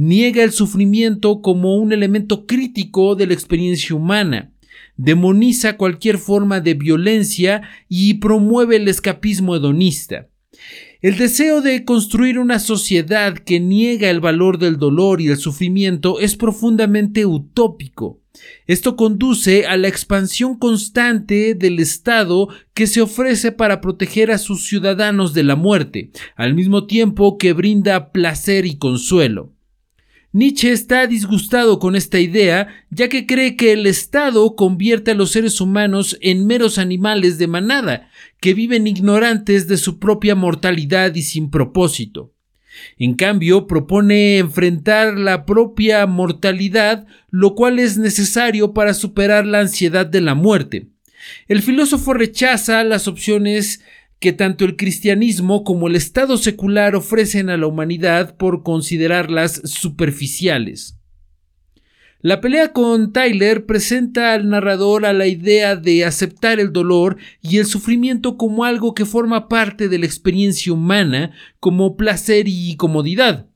Niega 0.03 0.43
el 0.43 0.53
sufrimiento 0.53 1.43
como 1.43 1.77
un 1.77 1.93
elemento 1.93 2.47
crítico 2.47 3.17
de 3.17 3.27
la 3.27 3.35
experiencia 3.35 3.95
humana. 3.95 4.51
Demoniza 4.97 5.77
cualquier 5.77 6.17
forma 6.17 6.63
de 6.63 6.73
violencia 6.73 7.69
y 7.87 8.15
promueve 8.15 8.77
el 8.77 8.89
escapismo 8.89 9.57
hedonista. 9.57 10.31
El 11.03 11.19
deseo 11.19 11.61
de 11.61 11.85
construir 11.85 12.39
una 12.39 12.61
sociedad 12.61 13.35
que 13.35 13.61
niega 13.61 14.09
el 14.09 14.21
valor 14.21 14.57
del 14.57 14.79
dolor 14.79 15.21
y 15.21 15.29
el 15.29 15.37
sufrimiento 15.37 16.19
es 16.19 16.35
profundamente 16.35 17.27
utópico. 17.27 18.23
Esto 18.67 18.97
conduce 18.97 19.67
a 19.67 19.77
la 19.77 19.89
expansión 19.89 20.59
constante 20.59 21.55
del 21.55 21.79
Estado 21.79 22.49
que 22.73 22.87
se 22.87 23.03
ofrece 23.03 23.53
para 23.53 23.83
proteger 23.83 24.31
a 24.31 24.39
sus 24.39 24.67
ciudadanos 24.67 25.35
de 25.35 25.43
la 25.43 25.57
muerte, 25.57 26.11
al 26.37 26.55
mismo 26.55 26.87
tiempo 26.87 27.37
que 27.37 27.53
brinda 27.53 28.13
placer 28.13 28.65
y 28.65 28.79
consuelo. 28.79 29.53
Nietzsche 30.33 30.71
está 30.71 31.09
disgustado 31.09 31.81
con 31.81 31.97
esta 31.97 32.21
idea, 32.21 32.69
ya 32.91 33.09
que 33.09 33.27
cree 33.27 33.57
que 33.57 33.73
el 33.73 33.85
Estado 33.87 34.55
convierte 34.55 35.11
a 35.11 35.15
los 35.15 35.33
seres 35.33 35.61
humanos 35.61 36.17
en 36.21 36.47
meros 36.47 36.79
animales 36.79 37.37
de 37.39 37.49
manada, 37.49 38.09
que 38.41 38.55
viven 38.55 38.87
ignorantes 38.87 39.67
de 39.67 39.77
su 39.77 39.99
propia 39.99 40.37
mortalidad 40.37 41.17
y 41.17 41.23
sin 41.23 41.51
propósito. 41.51 42.33
En 42.97 43.15
cambio, 43.15 43.67
propone 43.67 44.39
enfrentar 44.39 45.19
la 45.19 45.45
propia 45.45 46.07
mortalidad, 46.07 47.09
lo 47.31 47.57
cual 47.57 47.81
es 47.81 47.99
necesario 47.99 48.73
para 48.73 48.95
superar 48.95 49.45
la 49.45 49.59
ansiedad 49.59 50.07
de 50.07 50.21
la 50.21 50.37
muerte. 50.37 50.87
El 51.49 51.61
filósofo 51.61 52.15
rechaza 52.15 52.85
las 52.85 53.09
opciones 53.09 53.83
que 54.21 54.33
tanto 54.33 54.67
el 54.67 54.77
cristianismo 54.77 55.65
como 55.65 55.89
el 55.89 55.97
Estado 55.97 56.37
secular 56.37 56.95
ofrecen 56.95 57.49
a 57.49 57.57
la 57.57 57.67
humanidad 57.67 58.37
por 58.37 58.63
considerarlas 58.63 59.63
superficiales. 59.65 60.97
La 62.23 62.43
pelea 62.43 62.75
con 62.75 63.15
Tyler 63.15 63.65
presenta 63.65 64.35
al 64.35 64.51
narrador 64.51 65.07
a 65.07 65.15
la 65.15 65.27
idea 65.27 65.75
de 65.75 66.05
aceptar 66.05 66.61
el 66.61 66.71
dolor 66.71 67.17
y 67.41 67.57
el 67.57 67.65
sufrimiento 67.65 68.37
como 68.37 68.65
algo 68.67 68.93
que 68.93 69.07
forma 69.07 69.49
parte 69.49 69.89
de 69.89 69.99
la 69.99 70.05
experiencia 70.05 70.71
humana, 70.71 71.33
como 71.59 71.97
placer 71.97 72.45
y 72.47 72.77
comodidad. 72.77 73.50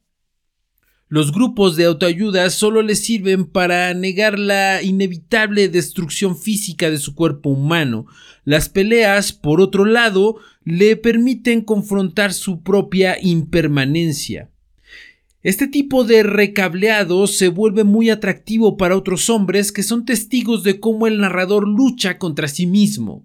Los 1.15 1.31
grupos 1.31 1.77
de 1.77 1.85
autoayuda 1.85 2.51
solo 2.51 2.83
les 2.83 3.05
sirven 3.05 3.45
para 3.45 3.95
negar 3.95 4.37
la 4.37 4.83
inevitable 4.83 5.69
destrucción 5.69 6.37
física 6.37 6.91
de 6.91 6.99
su 6.99 7.15
cuerpo 7.15 7.51
humano. 7.51 8.07
Las 8.45 8.69
peleas, 8.69 9.33
por 9.33 9.61
otro 9.61 9.85
lado, 9.85 10.39
le 10.65 10.97
permiten 10.97 11.61
confrontar 11.61 12.33
su 12.33 12.65
propia 12.65 13.17
impermanencia. 13.23 14.51
Este 15.45 15.69
tipo 15.69 16.03
de 16.03 16.25
recableado 16.25 17.29
se 17.29 17.47
vuelve 17.47 17.85
muy 17.85 18.11
atractivo 18.11 18.77
para 18.77 18.97
otros 18.97 19.31
hombres 19.31 19.71
que 19.71 19.85
son 19.85 20.05
testigos 20.05 20.65
de 20.65 20.81
cómo 20.81 21.07
el 21.07 21.21
narrador 21.21 21.69
lucha 21.69 22.19
contra 22.19 22.49
sí 22.49 22.67
mismo. 22.67 23.25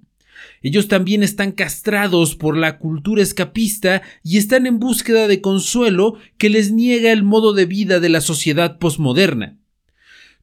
Ellos 0.62 0.88
también 0.88 1.24
están 1.24 1.52
castrados 1.52 2.36
por 2.36 2.58
la 2.58 2.80
cultura 2.80 3.22
escapista 3.22 4.02
y 4.24 4.38
están 4.38 4.66
en 4.68 4.80
búsqueda 4.80 5.28
de 5.28 5.42
consuelo 5.42 6.18
que 6.38 6.50
les 6.50 6.72
niega 6.72 7.12
el 7.12 7.24
modo 7.24 7.54
de 7.54 7.66
vida 7.66 8.00
de 8.00 8.10
la 8.10 8.22
sociedad 8.22 8.78
posmoderna. 8.78 9.58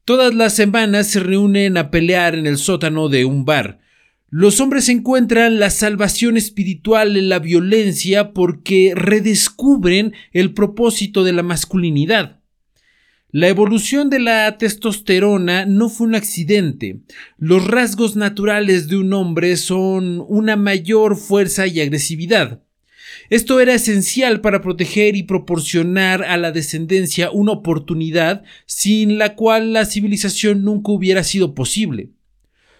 Todas 0.05 0.35
las 0.35 0.55
semanas 0.55 1.09
se 1.09 1.21
reúnen 1.21 1.77
a 1.77 1.91
pelear 1.91 2.35
en 2.35 2.47
el 2.47 2.59
sótano 2.59 3.09
de 3.09 3.25
un 3.25 3.45
bar, 3.45 3.81
los 4.29 4.61
hombres 4.61 4.89
encuentran 4.89 5.61
la 5.61 5.71
salvación 5.71 6.37
espiritual 6.37 7.17
en 7.17 7.29
la 7.29 7.39
violencia 7.39 8.33
porque 8.33 8.93
redescubren 8.95 10.15
el 10.33 10.53
propósito 10.53 11.23
de 11.23 11.33
la 11.33 11.45
masculinidad. 11.45 12.36
La 13.33 13.49
evolución 13.49 14.09
de 14.09 14.21
la 14.21 14.57
testosterona 14.57 15.67
no 15.67 15.89
fue 15.89 16.07
un 16.07 16.15
accidente. 16.15 17.01
Los 17.39 17.67
rasgos 17.67 18.15
naturales 18.15 18.87
de 18.89 18.99
un 18.99 19.13
hombre 19.13 19.57
son 19.57 20.25
una 20.29 20.55
mayor 20.55 21.17
fuerza 21.17 21.67
y 21.67 21.81
agresividad. 21.81 22.63
Esto 23.29 23.61
era 23.61 23.75
esencial 23.75 24.41
para 24.41 24.63
proteger 24.63 25.17
y 25.17 25.25
proporcionar 25.25 26.23
a 26.23 26.37
la 26.37 26.53
descendencia 26.53 27.33
una 27.33 27.53
oportunidad 27.53 28.45
sin 28.65 29.19
la 29.19 29.35
cual 29.35 29.73
la 29.73 29.87
civilización 29.87 30.63
nunca 30.63 30.93
hubiera 30.93 31.25
sido 31.25 31.53
posible. 31.53 32.11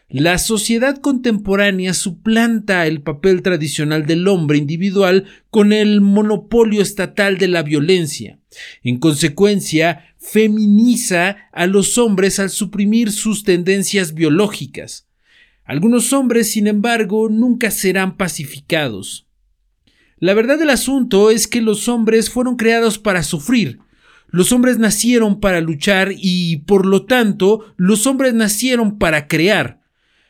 La 0.09 0.39
sociedad 0.39 0.99
contemporánea 0.99 1.93
suplanta 1.93 2.87
el 2.87 3.03
papel 3.03 3.43
tradicional 3.43 4.07
del 4.07 4.29
hombre 4.29 4.57
individual 4.57 5.25
con 5.51 5.73
el 5.73 6.01
monopolio 6.01 6.81
estatal 6.81 7.39
de 7.39 7.49
la 7.49 7.65
violencia. 7.65 8.39
En 8.85 8.99
consecuencia, 8.99 10.15
feminiza 10.17 11.49
a 11.53 11.67
los 11.67 11.99
hombres 11.99 12.39
al 12.39 12.51
suprimir 12.51 13.11
sus 13.11 13.43
tendencias 13.43 14.15
biológicas. 14.15 15.09
Algunos 15.65 16.13
hombres, 16.13 16.53
sin 16.53 16.69
embargo, 16.69 17.29
nunca 17.29 17.73
serán 17.73 18.17
pacificados. 18.17 19.27
La 20.19 20.35
verdad 20.35 20.57
del 20.57 20.71
asunto 20.71 21.33
es 21.33 21.49
que 21.49 21.61
los 21.61 21.89
hombres 21.89 22.31
fueron 22.31 22.55
creados 22.55 23.01
para 23.01 23.25
sufrir, 23.25 23.81
los 24.29 24.53
hombres 24.53 24.79
nacieron 24.79 25.41
para 25.41 25.61
luchar 25.61 26.13
y, 26.17 26.59
por 26.59 26.87
lo 26.87 27.07
tanto, 27.07 27.75
los 27.77 28.07
hombres 28.07 28.35
nacieron 28.35 28.99
para 28.99 29.27
crear. 29.27 29.76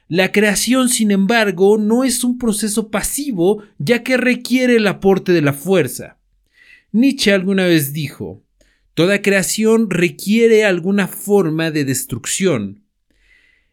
La 0.08 0.30
creación, 0.30 0.88
sin 0.88 1.10
embargo, 1.10 1.78
no 1.78 2.04
es 2.04 2.22
un 2.22 2.38
proceso 2.38 2.90
pasivo, 2.90 3.64
ya 3.78 4.04
que 4.04 4.16
requiere 4.16 4.76
el 4.76 4.86
aporte 4.86 5.32
de 5.32 5.42
la 5.42 5.52
fuerza. 5.52 6.18
Nietzsche 6.92 7.32
alguna 7.32 7.64
vez 7.64 7.92
dijo, 7.92 8.44
Toda 8.94 9.20
creación 9.20 9.90
requiere 9.90 10.64
alguna 10.64 11.08
forma 11.08 11.72
de 11.72 11.84
destrucción. 11.84 12.84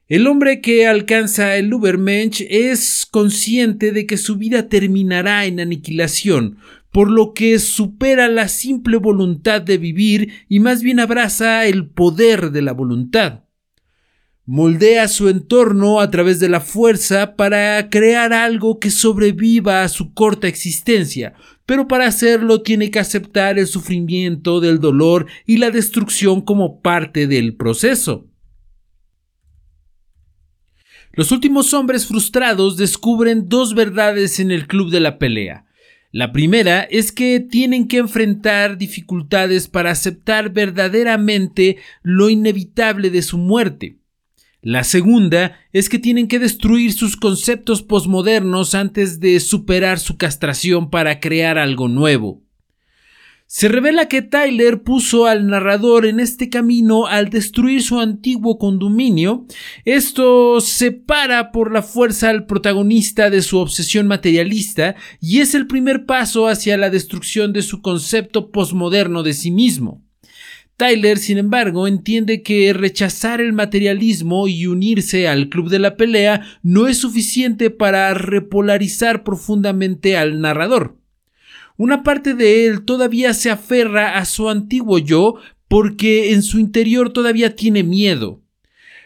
El 0.07 0.25
hombre 0.25 0.59
que 0.59 0.87
alcanza 0.87 1.55
el 1.55 1.71
Übermensch 1.71 2.41
es 2.49 3.05
consciente 3.09 3.91
de 3.91 4.07
que 4.07 4.17
su 4.17 4.35
vida 4.35 4.67
terminará 4.67 5.45
en 5.45 5.59
aniquilación, 5.59 6.57
por 6.91 7.11
lo 7.11 7.33
que 7.33 7.59
supera 7.59 8.27
la 8.27 8.47
simple 8.47 8.97
voluntad 8.97 9.61
de 9.61 9.77
vivir 9.77 10.33
y 10.49 10.59
más 10.59 10.81
bien 10.81 10.99
abraza 10.99 11.67
el 11.67 11.87
poder 11.87 12.51
de 12.51 12.63
la 12.63 12.73
voluntad 12.73 13.43
moldea 14.45 15.07
su 15.07 15.29
entorno 15.29 16.01
a 16.01 16.11
través 16.11 16.39
de 16.39 16.49
la 16.49 16.59
fuerza 16.59 17.35
para 17.35 17.89
crear 17.89 18.33
algo 18.33 18.79
que 18.79 18.91
sobreviva 18.91 19.83
a 19.83 19.89
su 19.89 20.13
corta 20.13 20.47
existencia, 20.47 21.33
pero 21.65 21.87
para 21.87 22.07
hacerlo 22.07 22.61
tiene 22.61 22.91
que 22.91 22.99
aceptar 22.99 23.57
el 23.57 23.67
sufrimiento 23.67 24.59
del 24.59 24.79
dolor 24.79 25.27
y 25.45 25.57
la 25.57 25.71
destrucción 25.71 26.41
como 26.41 26.81
parte 26.81 27.27
del 27.27 27.55
proceso. 27.55 28.27
Los 31.13 31.31
últimos 31.31 31.73
hombres 31.73 32.07
frustrados 32.07 32.75
descubren 32.75 33.47
dos 33.47 33.75
verdades 33.75 34.39
en 34.39 34.51
el 34.51 34.67
club 34.67 34.89
de 34.89 34.99
la 34.99 35.19
pelea. 35.19 35.65
La 36.11 36.31
primera 36.31 36.81
es 36.81 37.11
que 37.11 37.39
tienen 37.39 37.87
que 37.87 37.97
enfrentar 37.97 38.77
dificultades 38.77 39.67
para 39.67 39.91
aceptar 39.91 40.51
verdaderamente 40.51 41.77
lo 42.01 42.29
inevitable 42.29 43.09
de 43.09 43.21
su 43.21 43.37
muerte. 43.37 44.02
La 44.63 44.85
segunda 44.85 45.57
es 45.73 45.89
que 45.89 45.99
tienen 45.99 46.29
que 46.29 46.39
destruir 46.39 46.93
sus 46.93 47.17
conceptos 47.17 47.83
posmodernos 47.83 48.75
antes 48.75 49.19
de 49.19 49.41
superar 49.41 49.99
su 49.99 50.15
castración 50.15 50.89
para 50.89 51.19
crear 51.19 51.57
algo 51.57 51.89
nuevo. 51.89 52.41
Se 53.45 53.67
revela 53.67 54.07
que 54.07 54.21
Tyler 54.21 54.81
puso 54.81 55.25
al 55.25 55.47
narrador 55.47 56.05
en 56.05 56.21
este 56.21 56.49
camino 56.49 57.07
al 57.07 57.29
destruir 57.29 57.83
su 57.83 57.99
antiguo 57.99 58.57
condominio. 58.57 59.45
Esto 59.83 60.61
separa 60.61 61.51
por 61.51 61.73
la 61.73 61.81
fuerza 61.81 62.29
al 62.29 62.45
protagonista 62.45 63.29
de 63.29 63.41
su 63.41 63.57
obsesión 63.57 64.07
materialista 64.07 64.95
y 65.19 65.41
es 65.41 65.55
el 65.55 65.67
primer 65.67 66.05
paso 66.05 66.47
hacia 66.47 66.77
la 66.77 66.89
destrucción 66.89 67.51
de 67.51 67.63
su 67.63 67.81
concepto 67.81 68.49
posmoderno 68.49 69.23
de 69.23 69.33
sí 69.33 69.51
mismo. 69.51 70.01
Tyler, 70.75 71.17
sin 71.19 71.37
embargo, 71.37 71.87
entiende 71.87 72.41
que 72.41 72.73
rechazar 72.73 73.41
el 73.41 73.53
materialismo 73.53 74.47
y 74.47 74.65
unirse 74.65 75.27
al 75.27 75.49
club 75.49 75.69
de 75.69 75.79
la 75.79 75.95
pelea 75.95 76.41
no 76.63 76.87
es 76.87 76.97
suficiente 76.97 77.69
para 77.69 78.13
repolarizar 78.13 79.23
profundamente 79.23 80.17
al 80.17 80.41
narrador. 80.41 80.97
Una 81.77 82.03
parte 82.03 82.33
de 82.33 82.65
él 82.65 82.85
todavía 82.85 83.33
se 83.33 83.49
aferra 83.49 84.17
a 84.17 84.25
su 84.25 84.49
antiguo 84.49 84.97
yo 84.97 85.35
porque 85.67 86.33
en 86.33 86.43
su 86.43 86.59
interior 86.59 87.11
todavía 87.11 87.55
tiene 87.55 87.83
miedo, 87.83 88.43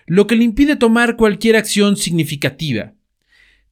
lo 0.06 0.28
que 0.28 0.36
le 0.36 0.44
impide 0.44 0.76
tomar 0.76 1.16
cualquier 1.16 1.56
acción 1.56 1.96
significativa. 1.96 2.94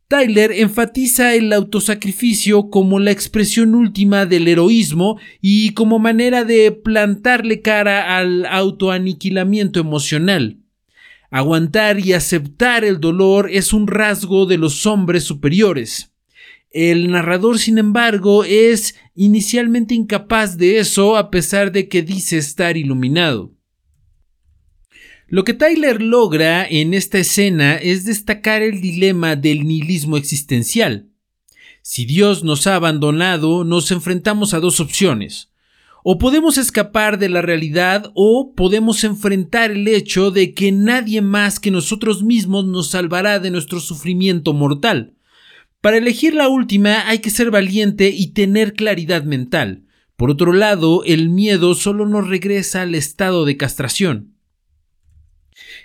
Tyler 0.08 0.52
enfatiza 0.52 1.34
el 1.34 1.52
autosacrificio 1.52 2.70
como 2.70 3.00
la 3.00 3.10
expresión 3.10 3.74
última 3.74 4.28
del 4.28 4.48
heroísmo 4.48 5.20
y 5.42 5.74
como 5.74 5.98
manera 5.98 6.44
de 6.44 6.72
plantarle 6.72 7.62
cara 7.62 8.16
al 8.18 8.46
autoaniquilamiento 8.46 9.80
emocional. 9.80 10.60
Aguantar 11.32 12.00
y 12.00 12.14
aceptar 12.14 12.86
el 12.86 13.00
dolor 13.00 13.50
es 13.52 13.74
un 13.74 13.88
rasgo 13.88 14.46
de 14.46 14.60
los 14.60 14.86
hombres 14.86 15.24
superiores. 15.24 16.14
El 16.70 17.10
narrador, 17.10 17.58
sin 17.58 17.80
embargo, 17.80 18.44
es 18.44 18.96
inicialmente 19.16 19.96
incapaz 19.96 20.56
de 20.58 20.78
eso 20.78 21.18
a 21.18 21.32
pesar 21.32 21.72
de 21.72 21.88
que 21.88 22.04
dice 22.04 22.38
estar 22.38 22.78
iluminado. 22.78 23.55
Lo 25.27 25.44
que 25.44 25.55
Tyler 25.55 26.03
logra 26.03 26.67
en 26.67 26.94
esta 26.94 27.17
escena 27.17 27.75
es 27.75 28.05
destacar 28.05 28.62
el 28.62 28.79
dilema 28.79 29.36
del 29.36 29.65
nihilismo 29.65 30.17
existencial. 30.17 31.10
Si 31.82 32.05
Dios 32.05 32.44
nos 32.44 32.67
ha 32.67 32.75
abandonado, 32.75 33.63
nos 33.63 33.89
enfrentamos 33.89 34.53
a 34.53 34.60
dos 34.60 34.79
opciones. 34.79 35.51
O 36.03 36.20
podemos 36.20 36.60
escapar 36.60 37.17
de 37.17 37.29
la 37.29 37.41
realidad 37.41 38.12
o 38.13 38.53
podemos 38.55 39.03
enfrentar 39.03 39.72
el 39.72 39.88
hecho 39.88 40.29
de 40.29 40.53
que 40.53 40.72
nadie 40.72 41.22
más 41.22 41.60
que 41.60 41.72
nosotros 41.72 42.22
mismos 42.22 42.65
nos 42.65 42.89
salvará 42.89 43.39
de 43.39 43.50
nuestro 43.50 43.79
sufrimiento 43.79 44.53
mortal. 44.53 45.15
Para 45.82 45.98
elegir 45.98 46.36
la 46.36 46.50
última 46.50 47.08
hay 47.08 47.17
que 47.20 47.32
ser 47.32 47.50
valiente 47.50 48.10
y 48.10 48.27
tener 48.27 48.74
claridad 48.74 49.24
mental. 49.24 49.86
Por 50.15 50.29
otro 50.29 50.53
lado, 50.53 51.03
el 51.03 51.29
miedo 51.29 51.74
solo 51.74 52.05
nos 52.05 52.27
regresa 52.27 52.84
al 52.84 52.94
estado 52.94 53.44
de 53.44 53.58
castración. 53.58 54.35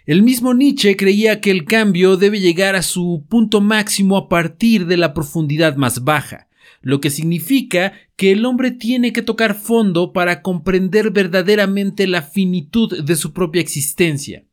El 0.07 0.23
mismo 0.23 0.55
Nietzsche 0.55 0.97
creía 0.97 1.41
que 1.41 1.51
el 1.51 1.65
cambio 1.65 2.17
debe 2.17 2.41
llegar 2.41 2.77
a 2.77 2.83
su 2.83 3.25
punto 3.29 3.61
máximo 3.61 4.17
a 4.17 4.29
partir 4.29 4.87
de 4.87 4.97
la 4.97 5.15
profundidad 5.15 5.77
más 5.77 6.05
baja, 6.05 6.49
lo 6.81 7.01
que 7.01 7.11
significa 7.11 7.93
que 8.17 8.33
el 8.33 8.45
hombre 8.45 8.71
tiene 8.71 9.13
que 9.13 9.23
tocar 9.23 9.55
fondo 9.55 10.13
para 10.13 10.43
comprender 10.43 11.11
verdaderamente 11.11 12.07
la 12.07 12.23
finitud 12.23 13.03
de 13.03 13.17
su 13.17 13.33
propia 13.33 13.61
existencia. 13.61 14.45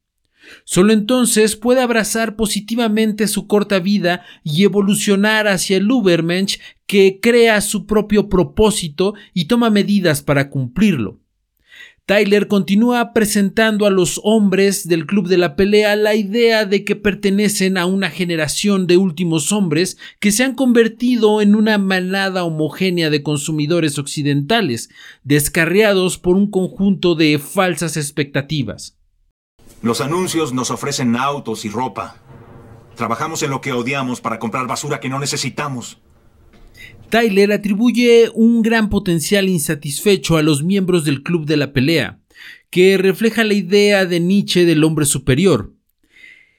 Solo 0.63 0.93
entonces 0.93 1.55
puede 1.55 1.81
abrazar 1.81 2.35
positivamente 2.35 3.27
su 3.27 3.47
corta 3.47 3.79
vida 3.79 4.23
y 4.43 4.63
evolucionar 4.63 5.47
hacia 5.47 5.77
el 5.77 5.91
Ubermensch 5.91 6.59
que 6.85 7.19
crea 7.21 7.59
su 7.61 7.85
propio 7.85 8.29
propósito 8.29 9.13
y 9.33 9.45
toma 9.45 9.69
medidas 9.69 10.21
para 10.21 10.49
cumplirlo. 10.49 11.19
Tyler 12.07 12.47
continúa 12.47 13.11
presentando 13.11 13.85
a 13.85 13.89
los 13.89 14.21
hombres 14.23 14.87
del 14.87 15.05
club 15.05 15.27
de 15.27 15.37
la 15.37 15.57
pelea 15.57 15.97
la 15.97 16.15
idea 16.15 16.63
de 16.63 16.85
que 16.85 16.95
pertenecen 16.95 17.77
a 17.77 17.85
una 17.85 18.09
generación 18.09 18.87
de 18.87 18.95
últimos 18.95 19.51
hombres 19.51 19.97
que 20.21 20.31
se 20.31 20.45
han 20.45 20.55
convertido 20.55 21.41
en 21.41 21.53
una 21.53 21.77
manada 21.77 22.45
homogénea 22.45 23.09
de 23.09 23.23
consumidores 23.23 23.99
occidentales, 23.99 24.89
descarriados 25.23 26.17
por 26.17 26.37
un 26.37 26.49
conjunto 26.49 27.13
de 27.13 27.39
falsas 27.39 27.97
expectativas. 27.97 28.97
Los 29.81 29.99
anuncios 29.99 30.53
nos 30.53 30.71
ofrecen 30.71 31.17
autos 31.17 31.65
y 31.65 31.69
ropa. 31.69 32.15
Trabajamos 32.95 33.43
en 33.43 33.49
lo 33.49 33.59
que 33.59 33.73
odiamos 33.73 34.21
para 34.21 34.39
comprar 34.39 34.65
basura 34.65 35.01
que 35.01 35.09
no 35.09 35.19
necesitamos. 35.19 35.99
Tyler 37.09 37.53
atribuye 37.53 38.29
un 38.33 38.61
gran 38.61 38.89
potencial 38.89 39.47
insatisfecho 39.47 40.35
a 40.35 40.41
los 40.41 40.63
miembros 40.63 41.05
del 41.05 41.23
Club 41.23 41.45
de 41.45 41.57
la 41.57 41.71
Pelea, 41.71 42.19
que 42.69 42.97
refleja 42.97 43.43
la 43.45 43.53
idea 43.53 44.05
de 44.05 44.19
Nietzsche 44.19 44.65
del 44.65 44.83
hombre 44.83 45.05
superior. 45.05 45.73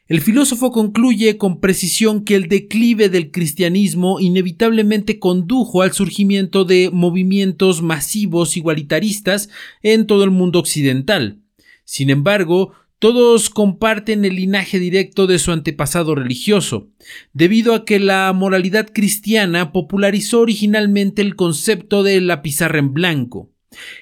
El 0.06 0.22
filósofo 0.22 0.72
concluye 0.72 1.36
con 1.36 1.60
precisión 1.60 2.24
que 2.24 2.34
el 2.34 2.48
declive 2.48 3.10
del 3.10 3.30
cristianismo 3.30 4.20
inevitablemente 4.20 5.18
condujo 5.18 5.82
al 5.82 5.92
surgimiento 5.92 6.64
de 6.64 6.88
movimientos 6.90 7.82
masivos 7.82 8.56
igualitaristas 8.56 9.50
en 9.82 10.06
todo 10.06 10.24
el 10.24 10.30
mundo 10.30 10.60
occidental. 10.60 11.42
Sin 11.84 12.08
embargo, 12.08 12.72
todos 12.98 13.50
comparten 13.50 14.24
el 14.24 14.36
linaje 14.36 14.78
directo 14.78 15.26
de 15.26 15.38
su 15.38 15.52
antepasado 15.52 16.14
religioso, 16.14 16.90
debido 17.32 17.74
a 17.74 17.84
que 17.84 18.00
la 18.00 18.32
moralidad 18.32 18.88
cristiana 18.92 19.72
popularizó 19.72 20.40
originalmente 20.40 21.22
el 21.22 21.36
concepto 21.36 22.02
de 22.02 22.20
la 22.20 22.42
pizarra 22.42 22.78
en 22.78 22.92
blanco. 22.92 23.52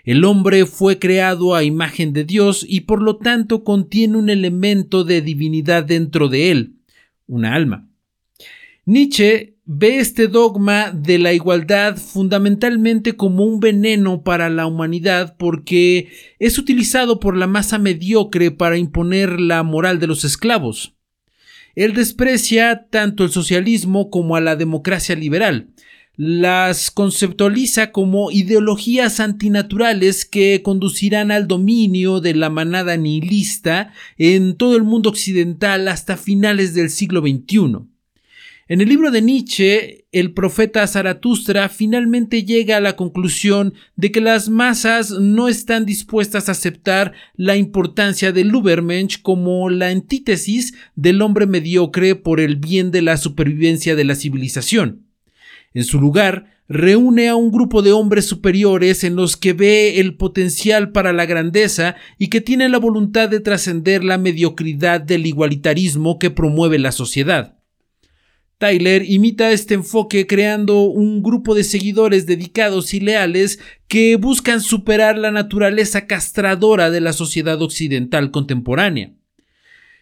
El 0.04 0.24
hombre 0.24 0.64
fue 0.64 0.98
creado 0.98 1.54
a 1.54 1.64
imagen 1.64 2.12
de 2.12 2.24
Dios 2.24 2.64
y 2.66 2.82
por 2.82 3.02
lo 3.02 3.18
tanto 3.18 3.64
contiene 3.64 4.16
un 4.16 4.30
elemento 4.30 5.04
de 5.04 5.20
divinidad 5.20 5.85
dentro 5.85 6.28
de 6.28 6.50
él, 6.50 6.76
una 7.26 7.54
alma. 7.54 7.88
Nietzsche 8.87 9.55
ve 9.66 9.98
este 9.98 10.29
dogma 10.29 10.92
de 10.92 11.18
la 11.18 11.33
igualdad 11.33 11.96
fundamentalmente 11.96 13.16
como 13.16 13.44
un 13.44 13.59
veneno 13.59 14.22
para 14.22 14.48
la 14.48 14.66
humanidad 14.66 15.37
porque 15.37 16.09
es 16.38 16.57
utilizado 16.57 17.18
por 17.18 17.37
la 17.37 17.48
masa 17.48 17.79
mediocre 17.79 18.52
para 18.52 18.79
imponer 18.79 19.40
la 19.40 19.64
moral 19.64 19.98
de 19.98 20.07
los 20.07 20.24
esclavos. 20.24 20.94
Él 21.74 21.94
desprecia 21.94 22.87
tanto 22.90 23.24
el 23.24 23.31
socialismo 23.31 24.09
como 24.09 24.37
a 24.37 24.40
la 24.40 24.55
democracia 24.55 25.16
liberal, 25.16 25.68
las 26.16 26.90
conceptualiza 26.90 27.90
como 27.90 28.31
ideologías 28.31 29.20
antinaturales 29.20 30.24
que 30.24 30.62
conducirán 30.62 31.31
al 31.31 31.48
dominio 31.48 32.20
de 32.20 32.35
la 32.35 32.48
manada 32.48 32.96
nihilista 32.96 33.92
en 34.16 34.57
todo 34.57 34.76
el 34.76 34.85
mundo 34.85 35.11
occidental 35.11 35.88
hasta 35.88 36.16
finales 36.16 36.72
del 36.72 36.88
siglo 36.88 37.20
XXI. 37.20 37.95
En 38.68 38.81
el 38.81 38.88
libro 38.88 39.12
de 39.12 39.22
Nietzsche, 39.22 40.07
el 40.11 40.33
profeta 40.33 40.85
Zaratustra 40.88 41.68
finalmente 41.68 42.42
llega 42.42 42.79
a 42.79 42.81
la 42.81 42.96
conclusión 42.96 43.74
de 43.94 44.11
que 44.11 44.20
las 44.20 44.48
masas 44.48 45.12
no 45.12 45.46
están 45.46 45.87
dispuestas 45.87 46.48
a 46.48 46.52
aceptar 46.52 47.12
la 47.37 47.55
importancia 47.55 48.33
del 48.33 48.52
Übermensch 48.52 49.22
como 49.22 49.70
la 49.70 49.90
antítesis 49.90 50.74
del 50.96 51.22
hombre 51.22 51.46
mediocre 51.46 52.16
por 52.16 52.40
el 52.40 52.57
bien 52.57 52.90
de 52.90 53.02
la 53.02 53.18
supervivencia 53.18 53.94
de 53.94 54.05
la 54.05 54.16
civilización. 54.16 55.07
En 55.72 55.85
su 55.85 56.00
lugar, 56.00 56.57
reúne 56.68 57.29
a 57.29 57.37
un 57.37 57.52
grupo 57.52 57.83
de 57.83 57.92
hombres 57.92 58.24
superiores 58.24 59.05
en 59.05 59.14
los 59.14 59.37
que 59.37 59.52
ve 59.52 60.00
el 60.00 60.16
potencial 60.16 60.90
para 60.90 61.12
la 61.12 61.24
grandeza 61.24 61.94
y 62.18 62.31
que 62.31 62.40
tienen 62.40 62.72
la 62.72 62.79
voluntad 62.79 63.29
de 63.29 63.38
trascender 63.38 64.02
la 64.02 64.18
mediocridad 64.18 65.00
del 65.00 65.24
igualitarismo 65.24 66.18
que 66.18 66.33
promueve 66.33 66.81
la 66.81 66.90
sociedad. 66.90 67.55
Tyler 68.58 69.04
imita 69.06 69.50
este 69.52 69.74
enfoque 69.74 70.26
creando 70.26 70.80
un 70.84 71.22
grupo 71.22 71.54
de 71.54 71.62
seguidores 71.62 72.24
dedicados 72.24 72.94
y 72.94 73.00
leales 73.00 73.58
que 73.86 74.16
buscan 74.16 74.62
superar 74.62 75.18
la 75.18 75.30
naturaleza 75.30 76.06
castradora 76.06 76.90
de 76.90 77.02
la 77.02 77.12
sociedad 77.12 77.60
occidental 77.60 78.30
contemporánea. 78.30 79.12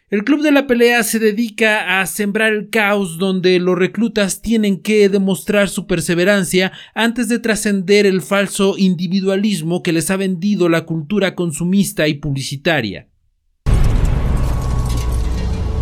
El 0.08 0.22
club 0.22 0.42
de 0.42 0.52
la 0.52 0.68
pelea 0.68 1.02
se 1.02 1.18
dedica 1.18 2.00
a 2.00 2.06
sembrar 2.06 2.52
el 2.52 2.70
caos 2.70 3.18
donde 3.18 3.58
los 3.58 3.76
reclutas 3.76 4.40
tienen 4.40 4.80
que 4.80 5.08
demostrar 5.08 5.68
su 5.68 5.88
perseverancia 5.88 6.70
antes 6.94 7.28
de 7.28 7.40
trascender 7.40 8.06
el 8.06 8.22
falso 8.22 8.76
individualismo 8.78 9.82
que 9.82 9.92
les 9.92 10.12
ha 10.12 10.16
vendido 10.16 10.68
la 10.68 10.84
cultura 10.84 11.34
consumista 11.34 12.06
y 12.06 12.14
publicitaria. 12.14 13.08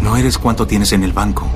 No 0.01 0.17
eres 0.17 0.39
cuánto 0.39 0.67
tienes 0.67 0.95
en 0.95 1.03
el 1.03 1.13
banco. 1.13 1.51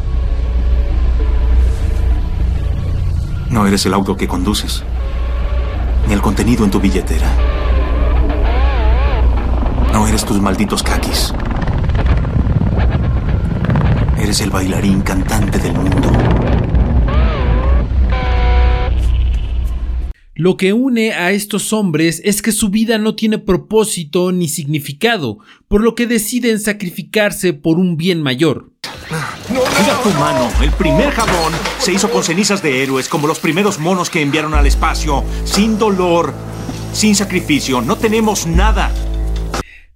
No 3.51 3.67
eres 3.67 3.87
el 3.87 3.95
auto 3.95 4.17
que 4.17 4.27
conduces, 4.27 4.83
ni 6.07 6.15
el 6.15 6.21
contenido 6.21 6.65
en 6.65 6.71
tu 6.71 6.81
billetera. 6.81 7.31
No 9.93 10.07
eres 10.07 10.25
tus 10.25 10.41
malditos 10.41 10.83
caquis. 10.83 11.33
Eres 14.19 14.41
el 14.41 14.51
bailarín 14.51 15.01
cantante 15.03 15.59
del 15.59 15.75
mundo. 15.75 16.11
Lo 20.35 20.59
que 20.59 20.75
une 20.75 21.13
a 21.13 21.33
estos 21.33 21.73
hombres 21.73 22.21
es 22.23 22.43
que 22.43 22.53
su 22.53 22.69
vida 22.69 22.99
no 22.99 23.15
tiene 23.15 23.39
propósito 23.39 24.33
ni 24.33 24.49
significado, 24.49 25.39
por 25.67 25.83
lo 25.83 25.95
que 25.95 26.07
deciden 26.07 26.61
sacrificarse 26.61 27.55
por 27.55 27.79
un 27.79 27.97
bien 27.97 28.21
mayor. 28.21 28.71
Mira 29.57 30.03
tu 30.03 30.11
mano. 30.19 30.51
El 30.63 30.71
primer 30.73 31.11
jabón 31.11 31.53
se 31.79 31.93
hizo 31.93 32.11
con 32.11 32.23
cenizas 32.23 32.63
de 32.63 32.83
héroes, 32.83 33.09
como 33.09 33.27
los 33.27 33.39
primeros 33.39 33.79
monos 33.79 34.11
que 34.11 34.21
enviaron 34.21 34.55
al 34.55 34.67
espacio, 34.67 35.25
sin 35.45 35.79
dolor, 35.79 36.35
sin 36.93 37.15
sacrificio. 37.15 37.81
No 37.81 37.97
tenemos 37.97 38.47
nada. 38.47 38.93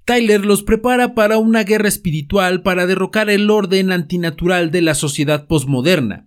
Tyler 0.07 0.45
los 0.45 0.63
prepara 0.63 1.15
para 1.15 1.39
una 1.39 1.63
guerra 1.65 1.89
espiritual 1.89 2.63
para 2.63 2.87
derrocar 2.87 3.29
el 3.31 3.51
orden 3.51 3.93
antinatural 3.93 4.71
de 4.71 4.83
la 4.83 4.95
sociedad 4.95 5.47
posmoderna. 5.47 6.27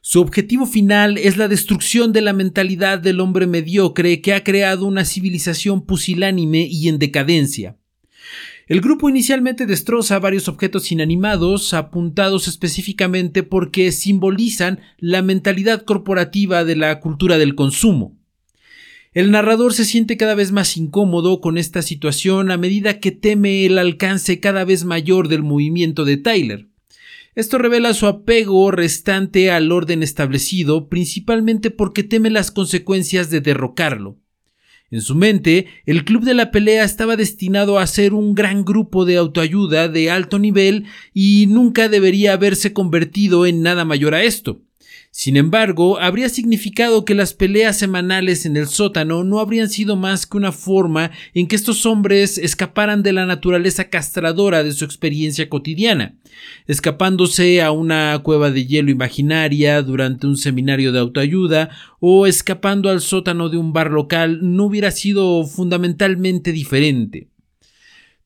Su 0.00 0.20
objetivo 0.20 0.66
final 0.66 1.16
es 1.16 1.36
la 1.36 1.46
destrucción 1.46 2.12
de 2.12 2.22
la 2.22 2.32
mentalidad 2.32 2.98
del 2.98 3.20
hombre 3.20 3.46
mediocre 3.46 4.20
que 4.20 4.34
ha 4.34 4.42
creado 4.42 4.84
una 4.84 5.04
civilización 5.04 5.86
pusilánime 5.86 6.66
y 6.68 6.88
en 6.88 6.98
decadencia. 6.98 7.76
El 8.68 8.80
grupo 8.80 9.08
inicialmente 9.08 9.66
destroza 9.66 10.18
varios 10.20 10.48
objetos 10.48 10.92
inanimados 10.92 11.74
apuntados 11.74 12.46
específicamente 12.46 13.42
porque 13.42 13.90
simbolizan 13.90 14.80
la 14.98 15.20
mentalidad 15.20 15.82
corporativa 15.84 16.64
de 16.64 16.76
la 16.76 17.00
cultura 17.00 17.38
del 17.38 17.54
consumo. 17.56 18.16
El 19.12 19.30
narrador 19.30 19.74
se 19.74 19.84
siente 19.84 20.16
cada 20.16 20.34
vez 20.34 20.52
más 20.52 20.76
incómodo 20.76 21.40
con 21.40 21.58
esta 21.58 21.82
situación 21.82 22.50
a 22.50 22.56
medida 22.56 22.98
que 22.98 23.10
teme 23.10 23.66
el 23.66 23.78
alcance 23.78 24.40
cada 24.40 24.64
vez 24.64 24.84
mayor 24.84 25.28
del 25.28 25.42
movimiento 25.42 26.04
de 26.04 26.16
Tyler. 26.16 26.68
Esto 27.34 27.58
revela 27.58 27.94
su 27.94 28.06
apego 28.06 28.70
restante 28.70 29.50
al 29.50 29.72
orden 29.72 30.02
establecido, 30.02 30.88
principalmente 30.88 31.70
porque 31.70 32.04
teme 32.04 32.30
las 32.30 32.50
consecuencias 32.50 33.28
de 33.28 33.40
derrocarlo. 33.40 34.21
En 34.92 35.00
su 35.00 35.14
mente, 35.14 35.68
el 35.86 36.04
club 36.04 36.22
de 36.22 36.34
la 36.34 36.50
pelea 36.50 36.84
estaba 36.84 37.16
destinado 37.16 37.78
a 37.78 37.86
ser 37.86 38.12
un 38.12 38.34
gran 38.34 38.62
grupo 38.62 39.06
de 39.06 39.16
autoayuda 39.16 39.88
de 39.88 40.10
alto 40.10 40.38
nivel 40.38 40.84
y 41.14 41.46
nunca 41.46 41.88
debería 41.88 42.34
haberse 42.34 42.74
convertido 42.74 43.46
en 43.46 43.62
nada 43.62 43.86
mayor 43.86 44.14
a 44.14 44.22
esto. 44.22 44.60
Sin 45.14 45.36
embargo, 45.36 46.00
habría 46.00 46.30
significado 46.30 47.04
que 47.04 47.14
las 47.14 47.34
peleas 47.34 47.78
semanales 47.78 48.46
en 48.46 48.56
el 48.56 48.66
sótano 48.66 49.24
no 49.24 49.40
habrían 49.40 49.68
sido 49.68 49.94
más 49.94 50.26
que 50.26 50.38
una 50.38 50.52
forma 50.52 51.10
en 51.34 51.48
que 51.48 51.54
estos 51.54 51.84
hombres 51.84 52.38
escaparan 52.38 53.02
de 53.02 53.12
la 53.12 53.26
naturaleza 53.26 53.90
castradora 53.90 54.64
de 54.64 54.72
su 54.72 54.86
experiencia 54.86 55.50
cotidiana, 55.50 56.14
escapándose 56.66 57.60
a 57.60 57.72
una 57.72 58.18
cueva 58.22 58.50
de 58.50 58.64
hielo 58.64 58.90
imaginaria 58.90 59.82
durante 59.82 60.26
un 60.26 60.38
seminario 60.38 60.92
de 60.92 61.00
autoayuda 61.00 61.68
o 62.00 62.26
escapando 62.26 62.88
al 62.88 63.02
sótano 63.02 63.50
de 63.50 63.58
un 63.58 63.74
bar 63.74 63.90
local 63.90 64.38
no 64.40 64.64
hubiera 64.64 64.90
sido 64.90 65.44
fundamentalmente 65.44 66.52
diferente. 66.52 67.31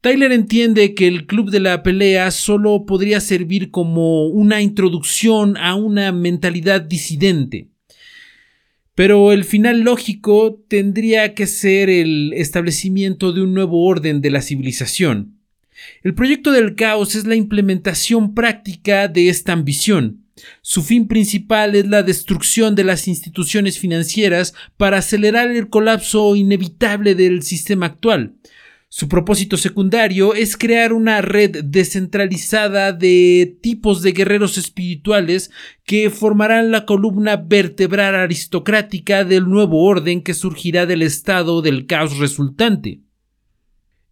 Tyler 0.06 0.30
entiende 0.30 0.94
que 0.94 1.08
el 1.08 1.26
club 1.26 1.50
de 1.50 1.58
la 1.58 1.82
pelea 1.82 2.30
solo 2.30 2.86
podría 2.86 3.18
servir 3.18 3.72
como 3.72 4.28
una 4.28 4.62
introducción 4.62 5.56
a 5.56 5.74
una 5.74 6.12
mentalidad 6.12 6.80
disidente. 6.80 7.70
Pero 8.94 9.32
el 9.32 9.42
final 9.42 9.80
lógico 9.80 10.62
tendría 10.68 11.34
que 11.34 11.48
ser 11.48 11.90
el 11.90 12.32
establecimiento 12.34 13.32
de 13.32 13.42
un 13.42 13.52
nuevo 13.52 13.84
orden 13.84 14.20
de 14.20 14.30
la 14.30 14.42
civilización. 14.42 15.40
El 16.04 16.14
proyecto 16.14 16.52
del 16.52 16.76
caos 16.76 17.16
es 17.16 17.26
la 17.26 17.34
implementación 17.34 18.32
práctica 18.32 19.08
de 19.08 19.28
esta 19.28 19.54
ambición. 19.54 20.22
Su 20.62 20.84
fin 20.84 21.08
principal 21.08 21.74
es 21.74 21.88
la 21.88 22.04
destrucción 22.04 22.76
de 22.76 22.84
las 22.84 23.08
instituciones 23.08 23.80
financieras 23.80 24.54
para 24.76 24.98
acelerar 24.98 25.50
el 25.50 25.68
colapso 25.68 26.36
inevitable 26.36 27.16
del 27.16 27.42
sistema 27.42 27.86
actual. 27.86 28.34
Su 28.98 29.08
propósito 29.08 29.58
secundario 29.58 30.32
es 30.32 30.56
crear 30.56 30.94
una 30.94 31.20
red 31.20 31.62
descentralizada 31.62 32.94
de 32.94 33.58
tipos 33.60 34.00
de 34.00 34.12
guerreros 34.12 34.56
espirituales 34.56 35.50
que 35.84 36.08
formarán 36.08 36.70
la 36.70 36.86
columna 36.86 37.36
vertebral 37.36 38.14
aristocrática 38.14 39.26
del 39.26 39.50
nuevo 39.50 39.84
orden 39.84 40.22
que 40.22 40.32
surgirá 40.32 40.86
del 40.86 41.02
estado 41.02 41.60
del 41.60 41.84
caos 41.84 42.16
resultante. 42.16 43.02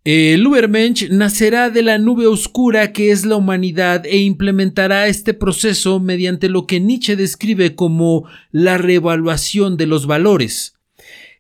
El 0.04 0.46
Ubermensch 0.46 1.08
nacerá 1.08 1.70
de 1.70 1.82
la 1.82 1.96
nube 1.96 2.26
oscura 2.26 2.92
que 2.92 3.10
es 3.10 3.24
la 3.24 3.36
humanidad 3.36 4.04
e 4.04 4.18
implementará 4.18 5.06
este 5.06 5.32
proceso 5.32 5.98
mediante 5.98 6.50
lo 6.50 6.66
que 6.66 6.78
Nietzsche 6.78 7.16
describe 7.16 7.74
como 7.74 8.28
la 8.50 8.76
reevaluación 8.76 9.78
de 9.78 9.86
los 9.86 10.06
valores. 10.06 10.73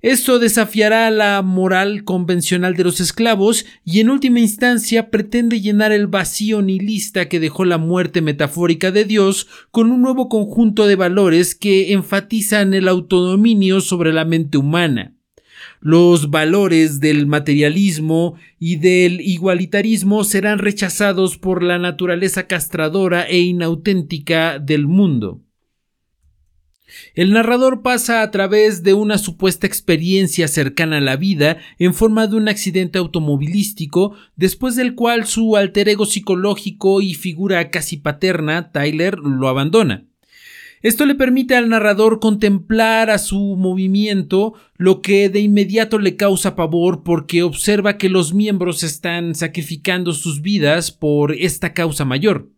Esto 0.04 0.38
desafiará 0.38 1.10
la 1.10 1.40
moral 1.40 2.04
convencional 2.04 2.74
de 2.74 2.84
los 2.84 3.00
esclavos 3.00 3.64
y 3.86 4.00
en 4.00 4.10
última 4.10 4.38
instancia 4.38 5.08
pretende 5.08 5.62
llenar 5.62 5.92
el 5.92 6.08
vacío 6.08 6.60
nihilista 6.60 7.26
que 7.26 7.40
dejó 7.40 7.64
la 7.64 7.78
muerte 7.78 8.20
metafórica 8.20 8.90
de 8.90 9.06
Dios 9.06 9.48
con 9.70 9.90
un 9.90 10.02
nuevo 10.02 10.28
conjunto 10.28 10.86
de 10.86 10.96
valores 10.96 11.54
que 11.54 11.94
enfatizan 11.94 12.74
el 12.74 12.88
autodominio 12.88 13.80
sobre 13.80 14.12
la 14.12 14.26
mente 14.26 14.58
humana. 14.58 15.14
Los 15.80 16.28
valores 16.28 17.00
del 17.00 17.26
materialismo 17.26 18.34
y 18.58 18.76
del 18.76 19.22
igualitarismo 19.22 20.24
serán 20.24 20.58
rechazados 20.58 21.38
por 21.38 21.62
la 21.62 21.78
naturaleza 21.78 22.46
castradora 22.46 23.22
e 23.22 23.38
inauténtica 23.38 24.58
del 24.58 24.86
mundo. 24.86 25.40
El 27.14 27.32
narrador 27.32 27.82
pasa 27.82 28.22
a 28.22 28.30
través 28.30 28.82
de 28.82 28.94
una 28.94 29.18
supuesta 29.18 29.66
experiencia 29.66 30.48
cercana 30.48 30.98
a 30.98 31.00
la 31.00 31.16
vida 31.16 31.58
en 31.78 31.94
forma 31.94 32.26
de 32.26 32.36
un 32.36 32.48
accidente 32.48 32.98
automovilístico, 32.98 34.14
después 34.36 34.76
del 34.76 34.94
cual 34.94 35.26
su 35.26 35.56
alter 35.56 35.88
ego 35.88 36.06
psicológico 36.06 37.00
y 37.00 37.14
figura 37.14 37.70
casi 37.70 37.96
paterna, 37.96 38.72
Tyler, 38.72 39.18
lo 39.18 39.48
abandona. 39.48 40.06
Esto 40.84 41.06
le 41.06 41.14
permite 41.14 41.56
al 41.56 41.70
narrador 41.70 42.20
contemplar 42.20 43.08
a 43.08 43.16
su 43.16 43.56
movimiento, 43.56 44.52
lo 44.76 45.00
que 45.00 45.30
de 45.30 45.40
inmediato 45.40 45.98
le 45.98 46.16
causa 46.16 46.56
pavor 46.56 47.02
porque 47.02 47.42
observa 47.42 47.96
que 47.96 48.10
los 48.10 48.34
miembros 48.34 48.82
están 48.82 49.34
sacrificando 49.34 50.12
sus 50.12 50.42
vidas 50.42 50.92
por 50.92 51.32
esta 51.32 51.72
causa 51.72 52.04
mayor. 52.04 52.50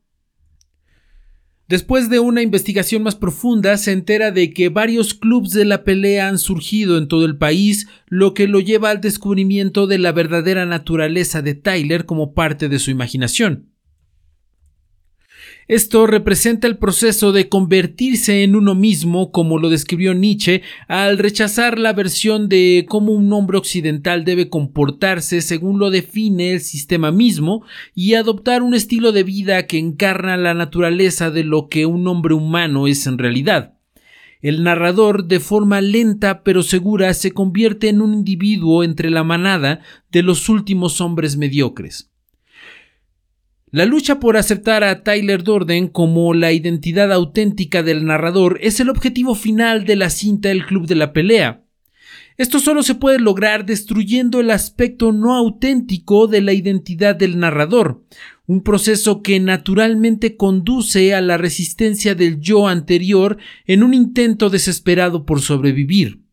Después 1.68 2.08
de 2.08 2.20
una 2.20 2.42
investigación 2.42 3.02
más 3.02 3.16
profunda, 3.16 3.76
se 3.76 3.90
entera 3.90 4.30
de 4.30 4.52
que 4.52 4.68
varios 4.68 5.14
clubes 5.14 5.50
de 5.50 5.64
la 5.64 5.82
pelea 5.82 6.28
han 6.28 6.38
surgido 6.38 6.96
en 6.96 7.08
todo 7.08 7.26
el 7.26 7.38
país, 7.38 7.88
lo 8.06 8.34
que 8.34 8.46
lo 8.46 8.60
lleva 8.60 8.90
al 8.90 9.00
descubrimiento 9.00 9.88
de 9.88 9.98
la 9.98 10.12
verdadera 10.12 10.64
naturaleza 10.64 11.42
de 11.42 11.54
Tyler 11.54 12.06
como 12.06 12.34
parte 12.34 12.68
de 12.68 12.78
su 12.78 12.92
imaginación. 12.92 13.75
Esto 15.68 16.06
representa 16.06 16.68
el 16.68 16.78
proceso 16.78 17.32
de 17.32 17.48
convertirse 17.48 18.44
en 18.44 18.54
uno 18.54 18.76
mismo, 18.76 19.32
como 19.32 19.58
lo 19.58 19.68
describió 19.68 20.14
Nietzsche, 20.14 20.62
al 20.86 21.18
rechazar 21.18 21.76
la 21.80 21.92
versión 21.92 22.48
de 22.48 22.86
cómo 22.88 23.10
un 23.10 23.32
hombre 23.32 23.58
occidental 23.58 24.24
debe 24.24 24.48
comportarse 24.48 25.40
según 25.40 25.80
lo 25.80 25.90
define 25.90 26.52
el 26.52 26.60
sistema 26.60 27.10
mismo, 27.10 27.64
y 27.96 28.14
adoptar 28.14 28.62
un 28.62 28.74
estilo 28.74 29.10
de 29.10 29.24
vida 29.24 29.66
que 29.66 29.78
encarna 29.78 30.36
la 30.36 30.54
naturaleza 30.54 31.32
de 31.32 31.42
lo 31.42 31.68
que 31.68 31.84
un 31.84 32.06
hombre 32.06 32.34
humano 32.34 32.86
es 32.86 33.04
en 33.08 33.18
realidad. 33.18 33.74
El 34.42 34.62
narrador, 34.62 35.24
de 35.24 35.40
forma 35.40 35.80
lenta 35.80 36.44
pero 36.44 36.62
segura, 36.62 37.12
se 37.12 37.32
convierte 37.32 37.88
en 37.88 38.02
un 38.02 38.14
individuo 38.14 38.84
entre 38.84 39.10
la 39.10 39.24
manada 39.24 39.80
de 40.12 40.22
los 40.22 40.48
últimos 40.48 41.00
hombres 41.00 41.36
mediocres. 41.36 42.12
La 43.72 43.84
lucha 43.84 44.20
por 44.20 44.36
aceptar 44.36 44.84
a 44.84 45.02
Tyler 45.02 45.42
Dorden 45.42 45.88
como 45.88 46.34
la 46.34 46.52
identidad 46.52 47.12
auténtica 47.12 47.82
del 47.82 48.04
narrador 48.04 48.60
es 48.62 48.78
el 48.78 48.88
objetivo 48.88 49.34
final 49.34 49.84
de 49.84 49.96
la 49.96 50.08
cinta 50.08 50.52
El 50.52 50.64
Club 50.66 50.86
de 50.86 50.94
la 50.94 51.12
Pelea. 51.12 51.64
Esto 52.38 52.60
solo 52.60 52.84
se 52.84 52.94
puede 52.94 53.18
lograr 53.18 53.66
destruyendo 53.66 54.38
el 54.38 54.52
aspecto 54.52 55.10
no 55.10 55.34
auténtico 55.34 56.28
de 56.28 56.42
la 56.42 56.52
identidad 56.52 57.16
del 57.16 57.40
narrador, 57.40 58.04
un 58.46 58.62
proceso 58.62 59.20
que 59.20 59.40
naturalmente 59.40 60.36
conduce 60.36 61.12
a 61.12 61.20
la 61.20 61.36
resistencia 61.36 62.14
del 62.14 62.38
yo 62.38 62.68
anterior 62.68 63.36
en 63.66 63.82
un 63.82 63.94
intento 63.94 64.48
desesperado 64.48 65.26
por 65.26 65.40
sobrevivir. 65.40 66.25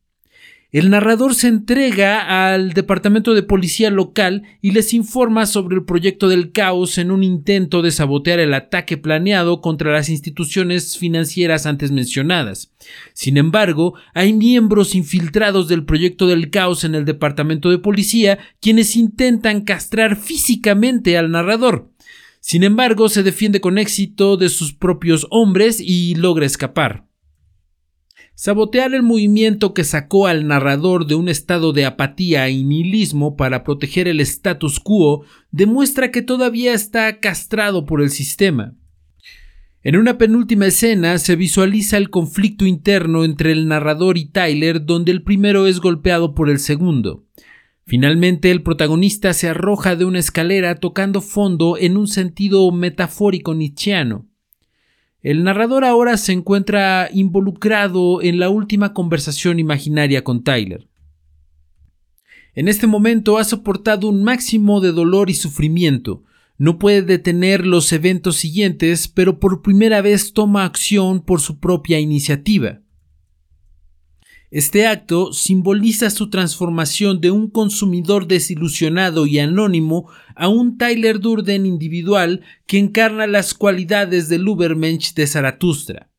El 0.73 0.89
narrador 0.89 1.36
se 1.36 1.49
entrega 1.49 2.51
al 2.51 2.73
departamento 2.73 3.36
de 3.36 3.43
policía 3.43 3.91
local 3.91 4.41
y 4.59 4.71
les 4.71 4.95
informa 4.95 5.45
sobre 5.45 5.75
el 5.75 5.86
proyecto 5.86 6.27
del 6.29 6.51
caos 6.51 6.97
en 6.97 7.12
un 7.12 7.21
intento 7.21 7.83
de 7.83 7.91
sabotear 7.91 8.39
el 8.39 8.55
ataque 8.55 8.97
planeado 8.97 9.62
contra 9.62 9.91
las 9.91 10.09
instituciones 10.09 10.97
financieras 10.97 11.67
antes 11.67 11.91
mencionadas. 11.91 12.73
Sin 13.13 13.38
embargo, 13.38 13.93
hay 14.15 14.33
miembros 14.33 14.95
infiltrados 14.95 15.67
del 15.67 15.86
proyecto 15.86 16.25
del 16.25 16.49
caos 16.49 16.83
en 16.83 16.95
el 16.95 17.05
departamento 17.05 17.69
de 17.69 17.77
policía 17.77 18.39
quienes 18.59 18.95
intentan 18.95 19.62
castrar 19.62 20.15
físicamente 20.15 21.19
al 21.19 21.29
narrador. 21.29 21.91
Sin 22.39 22.63
embargo, 22.63 23.09
se 23.09 23.21
defiende 23.21 23.62
con 23.62 23.77
éxito 23.77 24.38
de 24.38 24.49
sus 24.49 24.73
propios 24.73 25.27
hombres 25.29 25.79
y 25.79 26.15
logra 26.15 26.47
escapar. 26.47 27.05
Sabotear 28.36 28.96
el 28.96 29.04
movimiento 29.04 29.76
que 29.76 29.84
sacó 29.84 30.26
al 30.26 30.48
narrador 30.48 31.06
de 31.06 31.13
un 31.13 31.30
estado 31.30 31.72
de 31.72 31.86
apatía 31.86 32.50
y 32.50 32.63
nihilismo 32.63 33.36
para 33.36 33.63
proteger 33.63 34.08
el 34.08 34.19
status 34.22 34.80
quo 34.80 35.24
demuestra 35.52 36.10
que 36.10 36.24
todavía 36.24 36.74
está 36.74 37.19
castrado 37.19 37.86
por 37.86 38.02
el 38.02 38.10
sistema. 38.10 38.74
En 39.84 39.98
una 39.98 40.17
penúltima 40.17 40.65
escena 40.65 41.19
se 41.19 41.36
visualiza 41.36 41.98
el 41.98 42.10
conflicto 42.10 42.65
interno 42.65 43.24
entre 43.24 43.52
el 43.52 43.67
narrador 43.67 44.17
y 44.17 44.26
Tyler 44.26 44.84
donde 44.84 45.12
el 45.12 45.24
primero 45.24 45.67
es 45.67 45.80
golpeado 45.80 46.34
por 46.34 46.50
el 46.50 46.60
segundo. 46.60 47.26
Finalmente 47.86 48.50
el 48.50 48.63
protagonista 48.63 49.34
se 49.34 49.50
arroja 49.50 49.96
de 49.96 50.06
una 50.06 50.19
escalera 50.19 50.76
tocando 50.76 51.22
fondo 51.22 51.78
en 51.78 51.98
un 51.98 52.08
sentido 52.08 52.72
metafórico 52.72 53.54
nietzscheano. 53.54 54.26
El 55.23 55.45
narrador 55.45 55.86
ahora 55.86 56.17
se 56.17 56.33
encuentra 56.33 57.09
involucrado 57.13 58.21
en 58.21 58.39
la 58.39 58.49
última 58.49 58.93
conversación 58.93 59.57
imaginaria 59.57 60.21
con 60.21 60.43
Tyler. 60.43 60.89
En 62.53 62.67
este 62.67 62.88
momento 62.88 63.38
ha 63.38 63.45
soportado 63.45 64.09
un 64.09 64.21
máximo 64.21 64.81
de 64.81 64.91
dolor 64.91 65.29
y 65.29 65.33
sufrimiento. 65.33 66.23
No 66.57 66.77
puede 66.77 67.01
detener 67.01 67.65
los 67.65 67.91
eventos 67.93 68.36
siguientes, 68.36 69.07
pero 69.07 69.39
por 69.39 69.62
primera 69.62 70.01
vez 70.01 70.33
toma 70.33 70.65
acción 70.65 71.21
por 71.21 71.39
su 71.39 71.57
propia 71.57 72.01
iniciativa. 72.01 72.83
Este 74.54 74.86
acto 74.86 75.34
simboliza 75.34 76.12
su 76.12 76.30
transformación 76.30 77.20
de 77.20 77.32
un 77.32 77.50
consumidor 77.50 78.28
desilusionado 78.28 79.26
y 79.26 79.39
anónimo 79.39 80.12
a 80.36 80.48
un 80.48 80.78
Tyler 80.78 81.20
Durden 81.20 81.66
individual 81.66 82.42
que 82.68 82.78
encarna 82.78 83.26
las 83.26 83.56
cualidades 83.56 84.30
del 84.30 84.48
Ubermensch 84.48 85.16
de 85.16 85.26
Zaratustra. 85.26 86.12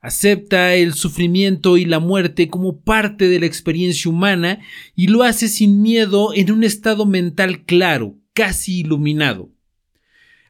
Acepta 0.00 0.74
el 0.74 0.94
sufrimiento 0.94 1.76
y 1.76 1.84
la 1.84 2.00
muerte 2.00 2.48
como 2.48 2.80
parte 2.80 3.28
de 3.28 3.38
la 3.38 3.46
experiencia 3.46 4.10
humana 4.10 4.58
y 4.96 5.06
lo 5.06 5.22
hace 5.22 5.46
sin 5.46 5.80
miedo 5.80 6.34
en 6.34 6.50
un 6.50 6.64
estado 6.64 7.06
mental 7.06 7.64
claro, 7.66 8.18
casi 8.32 8.80
iluminado. 8.80 9.53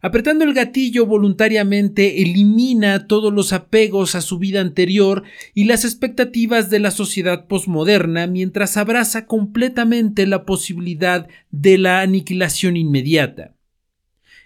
Apretando 0.05 0.45
el 0.45 0.53
gatillo 0.53 1.07
voluntariamente 1.07 2.21
elimina 2.21 3.07
todos 3.07 3.33
los 3.33 3.55
apegos 3.55 4.14
a 4.14 4.21
su 4.21 4.38
vida 4.38 4.61
anterior 4.61 5.23
y 5.55 5.64
las 5.64 5.87
expectativas 5.87 6.69
de 6.69 6.79
la 6.79 6.90
sociedad 6.90 7.47
posmoderna 7.47 8.27
mientras 8.27 8.77
abraza 8.77 9.25
completamente 9.25 10.27
la 10.27 10.45
posibilidad 10.45 11.27
de 11.51 11.79
la 11.79 12.03
aniquilación 12.03 12.77
inmediata. 12.77 13.57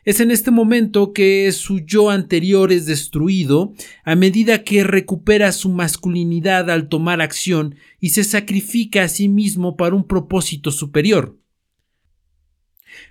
Es 0.05 0.21
en 0.21 0.31
este 0.31 0.53
momento 0.53 1.13
que 1.13 1.51
su 1.51 1.81
yo 1.81 2.11
anterior 2.11 2.71
es 2.71 2.87
destruido 2.87 3.75
a 4.05 4.15
medida 4.15 4.63
que 4.63 4.85
recupera 4.85 5.51
su 5.51 5.71
masculinidad 5.71 6.71
al 6.71 6.89
tomar 6.89 7.21
acción 7.21 7.75
y 7.99 8.11
se 8.11 8.23
sacrifica 8.23 9.03
a 9.03 9.09
sí 9.09 9.29
mismo 9.29 9.77
para 9.77 9.97
un 9.97 10.07
propósito 10.07 10.71
superior. 10.71 11.37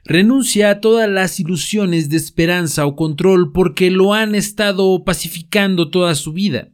Renuncia 0.05 0.69
a 0.69 0.81
todas 0.81 1.09
las 1.09 1.39
ilusiones 1.39 2.09
de 2.09 2.17
esperanza 2.17 2.85
o 2.85 2.95
control 2.95 3.51
porque 3.51 3.91
lo 3.91 4.13
han 4.13 4.35
estado 4.35 5.03
pacificando 5.03 5.89
toda 5.89 6.15
su 6.15 6.33
vida. 6.33 6.69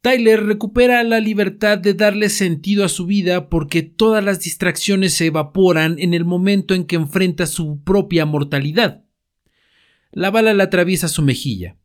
Tyler 0.00 0.44
recupera 0.44 1.02
la 1.02 1.18
libertad 1.18 1.78
de 1.78 1.92
darle 1.92 2.28
sentido 2.28 2.84
a 2.84 2.88
su 2.88 3.06
vida 3.06 3.48
porque 3.48 3.82
todas 3.82 4.22
las 4.22 4.40
distracciones 4.40 5.14
se 5.14 5.26
evaporan 5.26 5.96
en 5.98 6.14
el 6.14 6.24
momento 6.24 6.74
en 6.74 6.84
que 6.84 6.94
enfrenta 6.96 7.46
su 7.46 7.82
propia 7.82 8.24
mortalidad. 8.24 9.04
La 10.12 10.30
bala 10.30 10.54
le 10.54 10.62
atraviesa 10.62 11.08
su 11.08 11.22
mejilla. 11.22 11.76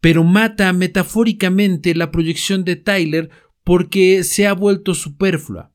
Pero 0.00 0.22
mata 0.22 0.72
metafóricamente 0.74 1.94
la 1.94 2.10
proyección 2.10 2.62
de 2.62 2.76
Tyler 2.76 3.30
porque 3.64 4.22
se 4.22 4.46
ha 4.46 4.52
vuelto 4.52 4.94
superflua. 4.94 5.73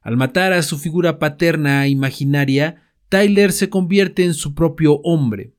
Al 0.00 0.16
matar 0.16 0.52
a 0.52 0.62
su 0.62 0.78
figura 0.78 1.18
paterna 1.18 1.86
imaginaria, 1.86 2.82
Tyler 3.08 3.52
se 3.52 3.68
convierte 3.68 4.24
en 4.24 4.34
su 4.34 4.54
propio 4.54 5.00
hombre, 5.02 5.52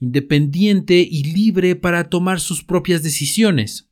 independiente 0.00 0.96
y 0.98 1.24
libre 1.24 1.76
para 1.76 2.10
tomar 2.10 2.40
sus 2.40 2.62
propias 2.62 3.02
decisiones. 3.02 3.88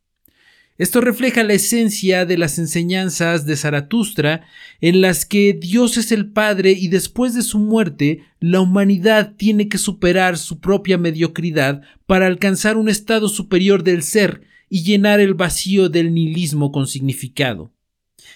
Esto 0.76 1.00
refleja 1.00 1.44
la 1.44 1.52
esencia 1.52 2.26
de 2.26 2.36
las 2.36 2.58
enseñanzas 2.58 3.46
de 3.46 3.56
Zaratustra, 3.56 4.44
en 4.80 5.00
las 5.00 5.24
que 5.24 5.52
Dios 5.52 5.96
es 5.96 6.10
el 6.10 6.32
Padre 6.32 6.72
y 6.72 6.88
después 6.88 7.32
de 7.34 7.42
su 7.42 7.60
muerte 7.60 8.24
la 8.40 8.60
humanidad 8.60 9.34
tiene 9.36 9.68
que 9.68 9.78
superar 9.78 10.36
su 10.36 10.58
propia 10.58 10.98
mediocridad 10.98 11.82
para 12.06 12.26
alcanzar 12.26 12.76
un 12.76 12.88
estado 12.88 13.28
superior 13.28 13.84
del 13.84 14.02
ser 14.02 14.42
y 14.68 14.82
llenar 14.82 15.20
el 15.20 15.34
vacío 15.34 15.88
del 15.88 16.12
nihilismo 16.12 16.72
con 16.72 16.88
significado. 16.88 17.70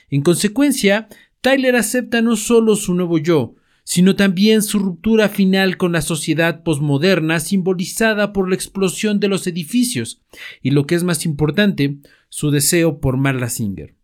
En 0.09 0.23
consecuencia, 0.23 1.09
Tyler 1.41 1.77
acepta 1.77 2.21
no 2.21 2.37
solo 2.37 2.75
su 2.77 2.95
nuevo 2.95 3.19
yo, 3.19 3.55
sino 3.85 4.17
también 4.17 4.63
su 4.63 4.79
ruptura 4.79 5.29
final 5.29 5.77
con 5.77 5.93
la 5.93 6.03
sociedad 6.03 6.63
posmoderna 6.63 7.41
simbolizada 7.41 8.33
por 8.33 8.49
la 8.49 8.55
explosión 8.55 9.19
de 9.19 9.29
los 9.29 9.47
edificios 9.47 10.21
y 10.63 10.73
lo 10.73 10.87
que 10.87 10.95
es 10.95 11.05
más 11.05 11.25
importante, 11.25 11.97
su 12.29 12.51
deseo 12.51 13.01
por 13.01 13.17
Marla 13.17 13.49
Singer. 13.49 13.95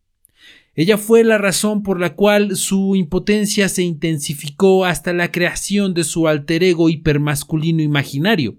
Ella 0.75 0.97
fue 0.97 1.23
la 1.23 1.39
razón 1.39 1.83
por 1.83 2.01
la 2.01 2.15
cual 2.15 2.57
su 2.57 2.97
impotencia 2.97 3.69
se 3.69 3.83
intensificó 3.83 4.85
hasta 4.85 5.13
la 5.13 5.31
creación 5.31 5.95
de 5.95 6.03
su 6.03 6.27
alter 6.29 6.65
ego 6.65 6.89
hipermasculino 6.89 7.83
imaginario. 7.83 8.57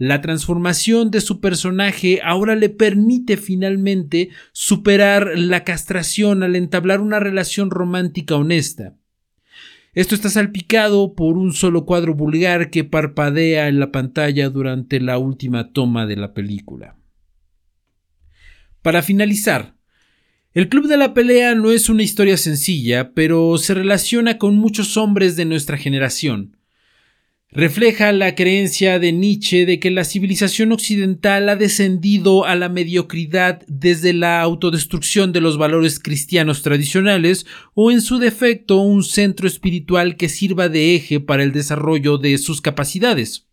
La 0.00 0.22
transformación 0.22 1.10
de 1.10 1.20
su 1.20 1.40
personaje 1.40 2.20
ahora 2.24 2.56
le 2.56 2.70
permite 2.70 3.36
finalmente 3.36 4.30
superar 4.52 5.32
la 5.36 5.62
castración 5.62 6.42
al 6.42 6.56
entablar 6.56 7.02
una 7.02 7.20
relación 7.20 7.70
romántica 7.70 8.34
honesta. 8.34 8.96
Esto 9.92 10.14
está 10.14 10.30
salpicado 10.30 11.14
por 11.14 11.36
un 11.36 11.52
solo 11.52 11.84
cuadro 11.84 12.14
vulgar 12.14 12.70
que 12.70 12.82
parpadea 12.82 13.68
en 13.68 13.78
la 13.78 13.92
pantalla 13.92 14.48
durante 14.48 15.00
la 15.00 15.18
última 15.18 15.70
toma 15.74 16.06
de 16.06 16.16
la 16.16 16.32
película. 16.32 16.96
Para 18.80 19.02
finalizar, 19.02 19.76
el 20.54 20.70
Club 20.70 20.88
de 20.88 20.96
la 20.96 21.12
Pelea 21.12 21.54
no 21.54 21.72
es 21.72 21.90
una 21.90 22.04
historia 22.04 22.38
sencilla, 22.38 23.12
pero 23.12 23.58
se 23.58 23.74
relaciona 23.74 24.38
con 24.38 24.56
muchos 24.56 24.96
hombres 24.96 25.36
de 25.36 25.44
nuestra 25.44 25.76
generación 25.76 26.56
refleja 27.52 28.12
la 28.12 28.36
creencia 28.36 29.00
de 29.00 29.12
Nietzsche 29.12 29.66
de 29.66 29.80
que 29.80 29.90
la 29.90 30.04
civilización 30.04 30.70
occidental 30.70 31.48
ha 31.48 31.56
descendido 31.56 32.44
a 32.44 32.54
la 32.54 32.68
mediocridad 32.68 33.62
desde 33.66 34.12
la 34.12 34.40
autodestrucción 34.40 35.32
de 35.32 35.40
los 35.40 35.58
valores 35.58 35.98
cristianos 35.98 36.62
tradicionales 36.62 37.46
o 37.74 37.90
en 37.90 38.02
su 38.02 38.18
defecto 38.18 38.76
un 38.76 39.02
centro 39.02 39.48
espiritual 39.48 40.16
que 40.16 40.28
sirva 40.28 40.68
de 40.68 40.94
eje 40.94 41.18
para 41.18 41.42
el 41.42 41.50
desarrollo 41.50 42.18
de 42.18 42.38
sus 42.38 42.60
capacidades. 42.60 43.48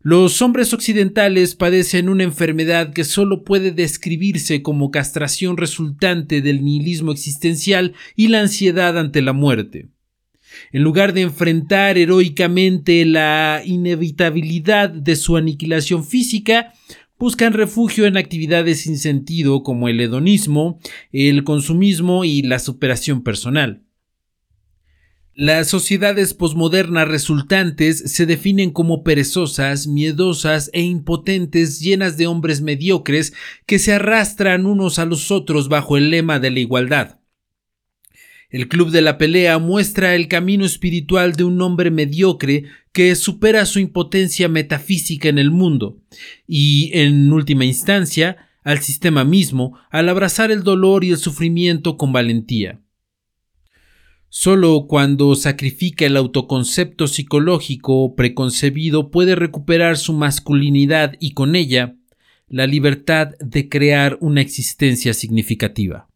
Los 0.00 0.40
hombres 0.42 0.72
occidentales 0.72 1.54
padecen 1.54 2.08
una 2.08 2.24
enfermedad 2.24 2.92
que 2.92 3.04
solo 3.04 3.44
puede 3.44 3.72
describirse 3.72 4.62
como 4.62 4.90
castración 4.90 5.56
resultante 5.56 6.42
del 6.42 6.64
nihilismo 6.64 7.12
existencial 7.12 7.94
y 8.14 8.28
la 8.28 8.40
ansiedad 8.40 8.98
ante 8.98 9.22
la 9.22 9.32
muerte. 9.32 9.88
En 10.72 10.82
lugar 10.82 11.12
de 11.12 11.22
enfrentar 11.22 11.98
heroicamente 11.98 13.04
la 13.04 13.62
inevitabilidad 13.64 14.90
de 14.90 15.16
su 15.16 15.36
aniquilación 15.36 16.04
física, 16.04 16.72
buscan 17.18 17.52
refugio 17.52 18.06
en 18.06 18.16
actividades 18.16 18.82
sin 18.82 18.98
sentido 18.98 19.62
como 19.62 19.88
el 19.88 20.00
hedonismo, 20.00 20.78
el 21.12 21.44
consumismo 21.44 22.24
y 22.24 22.42
la 22.42 22.58
superación 22.58 23.22
personal. 23.22 23.82
Las 25.38 25.68
sociedades 25.68 26.32
posmodernas 26.32 27.08
resultantes 27.08 27.98
se 28.10 28.24
definen 28.24 28.70
como 28.70 29.04
perezosas, 29.04 29.86
miedosas 29.86 30.70
e 30.72 30.80
impotentes, 30.80 31.78
llenas 31.78 32.16
de 32.16 32.26
hombres 32.26 32.62
mediocres 32.62 33.34
que 33.66 33.78
se 33.78 33.92
arrastran 33.92 34.64
unos 34.64 34.98
a 34.98 35.04
los 35.04 35.30
otros 35.30 35.68
bajo 35.68 35.98
el 35.98 36.08
lema 36.08 36.38
de 36.38 36.50
la 36.50 36.60
igualdad. 36.60 37.15
El 38.50 38.68
Club 38.68 38.90
de 38.90 39.02
la 39.02 39.18
Pelea 39.18 39.58
muestra 39.58 40.14
el 40.14 40.28
camino 40.28 40.64
espiritual 40.64 41.34
de 41.34 41.44
un 41.44 41.60
hombre 41.60 41.90
mediocre 41.90 42.64
que 42.92 43.14
supera 43.16 43.66
su 43.66 43.80
impotencia 43.80 44.48
metafísica 44.48 45.28
en 45.28 45.38
el 45.38 45.50
mundo 45.50 45.98
y, 46.46 46.90
en 46.94 47.32
última 47.32 47.64
instancia, 47.64 48.36
al 48.62 48.80
sistema 48.80 49.24
mismo 49.24 49.78
al 49.90 50.08
abrazar 50.08 50.50
el 50.50 50.64
dolor 50.64 51.04
y 51.04 51.10
el 51.10 51.18
sufrimiento 51.18 51.96
con 51.96 52.12
valentía. 52.12 52.80
Solo 54.28 54.86
cuando 54.88 55.34
sacrifica 55.36 56.04
el 56.04 56.16
autoconcepto 56.16 57.06
psicológico 57.06 58.16
preconcebido 58.16 59.10
puede 59.10 59.36
recuperar 59.36 59.96
su 59.96 60.12
masculinidad 60.12 61.14
y 61.20 61.32
con 61.32 61.54
ella 61.54 61.96
la 62.48 62.66
libertad 62.66 63.30
de 63.38 63.68
crear 63.68 64.18
una 64.20 64.40
existencia 64.40 65.14
significativa. 65.14 66.08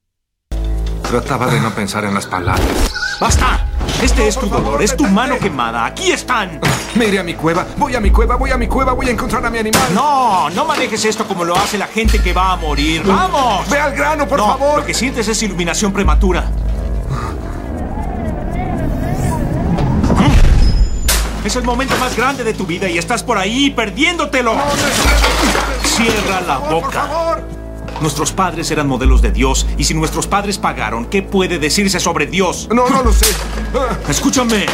Trataba 1.11 1.49
de 1.49 1.59
no 1.59 1.75
pensar 1.75 2.05
en 2.05 2.15
las 2.15 2.25
palabras. 2.25 2.93
¡Basta! 3.21 3.67
Este 4.01 4.29
es 4.29 4.39
tu 4.39 4.47
dolor, 4.47 4.81
es 4.81 4.97
tu 4.97 5.09
mano 5.09 5.41
quemada. 5.41 5.85
¡Aquí 5.85 6.13
están! 6.13 6.61
Me 6.95 7.07
iré 7.07 7.19
a 7.19 7.25
mi 7.25 7.35
cueva, 7.35 7.67
voy 7.77 7.97
a 7.97 8.01
mi 8.01 8.13
cueva, 8.13 8.37
voy 8.37 8.53
a 8.53 8.57
mi 8.57 8.69
cueva, 8.69 8.93
voy 8.93 9.09
a 9.09 9.11
encontrar 9.11 9.45
a 9.45 9.51
mi 9.51 9.59
animal. 9.59 9.93
No, 9.93 10.49
no 10.51 10.65
manejes 10.65 11.05
esto 11.05 11.27
como 11.27 11.45
lo 11.45 11.57
hace 11.57 11.79
la 11.79 11.89
gente 11.89 12.21
que 12.21 12.33
va 12.33 12.53
a 12.53 12.57
morir. 12.57 13.03
¡Vamos! 13.05 13.69
Ve 13.69 13.81
al 13.81 13.93
grano, 13.93 14.29
por 14.29 14.39
no, 14.39 14.47
favor. 14.47 14.79
Lo 14.79 14.87
que 14.87 14.95
sientes 14.95 15.27
es 15.27 15.43
iluminación 15.43 15.93
prematura. 15.93 16.49
Es 21.45 21.57
el 21.57 21.65
momento 21.65 21.97
más 21.97 22.17
grande 22.17 22.45
de 22.45 22.55
tu 22.55 22.67
vida 22.67 22.89
y 22.89 22.99
estás 22.99 23.25
por 23.25 23.37
ahí 23.37 23.71
perdiéndotelo. 23.71 24.55
Cierra 25.83 26.41
la 26.43 26.59
boca. 26.59 26.81
Por 26.81 26.93
favor. 26.93 27.61
Nuestros 28.01 28.33
padres 28.33 28.71
eran 28.71 28.89
modelos 28.89 29.21
de 29.23 29.31
Dios 29.31 29.67
y 29.77 29.85
si 29.85 29.95
nuestros 29.95 30.27
padres 30.27 30.59
pagaron, 30.59 31.07
¿qué 31.07 31.23
puede 31.23 31.59
decirse 31.59 32.01
sobre 32.01 32.27
Dios? 32.27 32.69
No, 32.75 32.89
no 32.89 33.03
lo 33.03 33.13
sé. 33.13 33.27
Escúchame. 34.09 34.67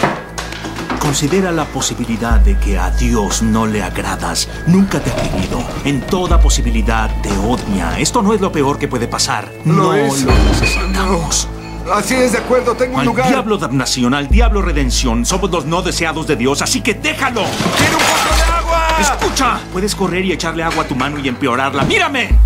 Considera 1.01 1.53
la 1.53 1.65
posibilidad 1.67 2.41
de 2.41 2.59
que 2.59 2.79
a 2.79 2.91
Dios 2.91 3.43
no 3.43 3.67
le 3.67 3.83
agradas. 3.83 4.49
Nunca 4.67 5.01
te 5.01 5.11
ha 5.11 5.17
querido. 5.17 5.63
En 5.85 6.01
toda 6.03 6.41
posibilidad 6.41 7.11
te 7.23 7.31
odia. 7.39 7.99
Esto 7.99 8.23
no 8.23 8.33
es 8.33 8.41
lo 8.41 8.51
peor 8.51 8.79
que 8.79 8.89
puede 8.89 9.07
pasar. 9.09 9.53
Lo 9.65 9.73
no 9.73 9.95
es. 9.95 10.23
lo 10.23 10.33
necesitamos. 10.33 11.49
Así 11.93 12.15
es, 12.15 12.33
de 12.33 12.39
acuerdo, 12.39 12.75
tengo 12.75 12.95
un 12.95 13.01
Al 13.01 13.07
lugar. 13.07 13.29
diablo 13.29 13.57
damnación, 13.59 14.15
al 14.15 14.29
diablo 14.29 14.63
redención. 14.63 15.25
Somos 15.25 15.51
los 15.51 15.65
no 15.67 15.83
deseados 15.83 16.27
de 16.27 16.35
Dios, 16.35 16.61
así 16.63 16.81
que 16.81 16.95
déjalo. 16.95 17.43
¡Quiero 17.77 17.99
un 17.99 18.05
poco 18.05 18.37
de 18.37 18.43
agua! 18.43 18.89
Escucha, 19.01 19.61
puedes 19.73 19.95
correr 19.95 20.25
y 20.25 20.33
echarle 20.33 20.65
agua 20.65 20.83
a 20.83 20.89
tu 20.89 20.97
mano 20.97 21.19
y 21.21 21.29
empeorarla. 21.29 21.85
¡Mírame! 21.85 22.37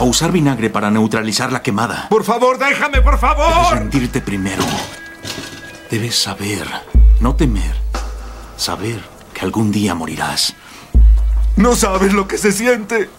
O 0.00 0.04
usar 0.06 0.32
vinagre 0.32 0.70
para 0.70 0.90
neutralizar 0.90 1.52
la 1.52 1.62
quemada. 1.62 2.06
Por 2.08 2.24
favor, 2.24 2.58
déjame, 2.58 3.02
por 3.02 3.18
Debes 3.20 3.20
favor. 3.20 3.74
rendirte 3.78 4.20
primero. 4.20 4.64
Debes 5.90 6.16
saber, 6.18 6.66
no 7.20 7.34
temer. 7.36 7.76
Saber 8.56 9.00
que 9.34 9.40
algún 9.42 9.70
día 9.70 9.94
morirás. 9.94 10.54
No 11.56 11.74
sabes 11.76 12.14
lo 12.14 12.26
que 12.26 12.38
se 12.38 12.52
siente. 12.52 13.10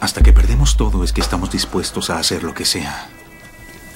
Hasta 0.00 0.22
que 0.22 0.32
perdemos 0.32 0.76
todo 0.76 1.02
es 1.04 1.12
que 1.12 1.20
estamos 1.20 1.50
dispuestos 1.50 2.10
a 2.10 2.18
hacer 2.18 2.44
lo 2.44 2.54
que 2.54 2.64
sea. 2.64 3.08